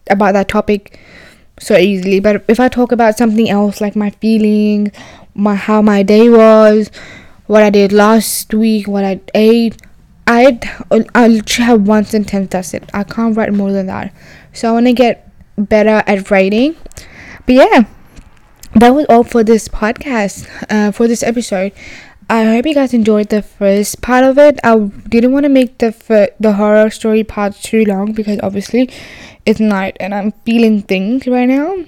about 0.09 0.33
that 0.33 0.47
topic 0.47 0.99
so 1.59 1.77
easily 1.77 2.19
but 2.19 2.43
if 2.47 2.59
i 2.59 2.67
talk 2.67 2.91
about 2.91 3.17
something 3.17 3.49
else 3.49 3.81
like 3.81 3.95
my 3.95 4.09
feelings 4.09 4.89
my 5.35 5.55
how 5.55 5.81
my 5.81 6.03
day 6.03 6.29
was 6.29 6.91
what 7.47 7.63
i 7.63 7.69
did 7.69 7.91
last 7.91 8.53
week 8.53 8.87
what 8.87 9.03
i 9.03 9.19
ate 9.33 9.77
I'd 10.27 10.63
I 11.13 11.27
literally 11.27 11.65
have 11.65 11.87
one 11.87 12.05
sentence. 12.05 12.51
That's 12.51 12.73
it. 12.73 12.89
I 12.93 13.03
can't 13.03 13.35
write 13.35 13.53
more 13.53 13.71
than 13.71 13.87
that. 13.87 14.13
So 14.53 14.69
I 14.69 14.71
want 14.71 14.85
to 14.85 14.93
get 14.93 15.29
better 15.57 16.03
at 16.07 16.31
writing. 16.31 16.75
But 17.45 17.55
yeah, 17.55 17.83
that 18.75 18.89
was 18.91 19.05
all 19.09 19.23
for 19.23 19.43
this 19.43 19.67
podcast. 19.67 20.47
Uh, 20.69 20.91
for 20.91 21.07
this 21.07 21.21
episode. 21.23 21.73
I 22.31 22.45
hope 22.45 22.65
you 22.65 22.73
guys 22.73 22.93
enjoyed 22.93 23.27
the 23.27 23.41
first 23.41 24.01
part 24.01 24.23
of 24.23 24.37
it. 24.37 24.57
I 24.63 24.77
didn't 25.09 25.33
want 25.33 25.43
to 25.43 25.49
make 25.49 25.79
the 25.79 26.31
the 26.39 26.53
horror 26.53 26.89
story 26.89 27.25
part 27.25 27.55
too 27.55 27.83
long 27.83 28.13
because 28.13 28.39
obviously 28.41 28.89
it's 29.45 29.59
night 29.59 29.97
and 29.99 30.15
I'm 30.15 30.31
feeling 30.45 30.81
things 30.81 31.27
right 31.27 31.49
now. 31.49 31.83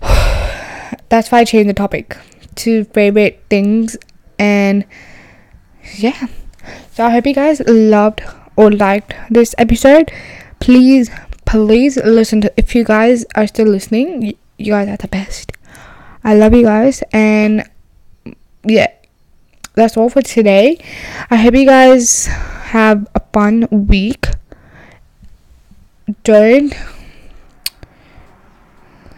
That's 1.08 1.32
why 1.32 1.40
I 1.40 1.44
changed 1.44 1.68
the 1.68 1.74
topic 1.74 2.16
to 2.62 2.84
favorite 2.84 3.42
things 3.50 3.96
and 4.38 4.86
yeah. 5.96 6.28
So 6.92 7.04
I 7.06 7.10
hope 7.10 7.26
you 7.26 7.34
guys 7.34 7.60
loved 7.66 8.22
or 8.54 8.70
liked 8.70 9.14
this 9.28 9.56
episode. 9.58 10.12
Please, 10.60 11.10
please 11.46 11.96
listen 11.96 12.42
to. 12.42 12.52
If 12.56 12.76
you 12.76 12.84
guys 12.84 13.24
are 13.34 13.48
still 13.48 13.66
listening, 13.66 14.38
you 14.56 14.72
guys 14.72 14.88
are 14.88 14.98
the 14.98 15.08
best. 15.08 15.50
I 16.22 16.36
love 16.36 16.54
you 16.54 16.62
guys, 16.62 17.02
and 17.12 17.68
yeah, 18.62 18.86
that's 19.80 19.96
all 19.96 20.10
for 20.10 20.20
today. 20.20 20.78
I 21.30 21.36
hope 21.36 21.54
you 21.54 21.64
guys 21.64 22.26
have 22.76 23.08
a 23.14 23.20
fun 23.32 23.66
week. 23.70 24.26
Don't 26.22 26.74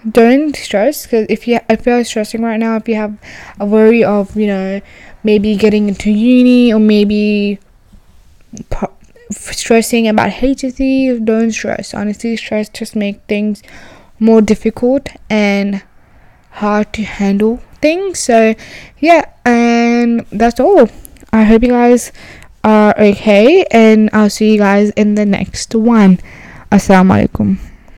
don't 0.09 0.55
stress 0.55 1.05
because 1.05 1.27
if 1.29 1.49
you 1.49 1.59
if 1.69 1.85
you're 1.85 2.05
stressing 2.05 2.43
right 2.43 2.59
now, 2.59 2.77
if 2.77 2.89
you 2.89 2.95
have 2.95 3.19
a 3.59 3.67
worry 3.67 4.05
of 4.05 4.37
you 4.37 4.47
know 4.47 4.81
maybe 5.25 5.57
getting 5.57 5.89
into 5.89 6.13
uni 6.13 6.73
or 6.73 6.79
maybe 6.79 7.59
stressing 9.31 10.07
about 10.07 10.31
HSC, 10.31 11.25
don't 11.25 11.51
stress. 11.51 11.93
Honestly, 11.93 12.37
stress 12.37 12.69
just 12.69 12.95
make 12.95 13.21
things 13.23 13.63
more 14.21 14.41
difficult 14.41 15.09
and 15.29 15.83
hard 16.51 16.93
to 16.93 17.03
handle 17.03 17.57
things. 17.81 18.21
So 18.21 18.55
yeah, 19.01 19.25
and 20.03 20.27
that's 20.35 20.59
all. 20.59 20.91
I 21.33 21.45
hope 21.47 21.63
you 21.63 21.73
guys 21.73 22.13
are 22.65 22.93
okay, 22.99 23.65
and 23.71 24.11
I'll 24.13 24.29
see 24.29 24.53
you 24.53 24.59
guys 24.59 24.91
in 24.99 25.15
the 25.15 25.25
next 25.25 25.75
one. 25.75 26.19
Assalamualaikum. 26.69 27.72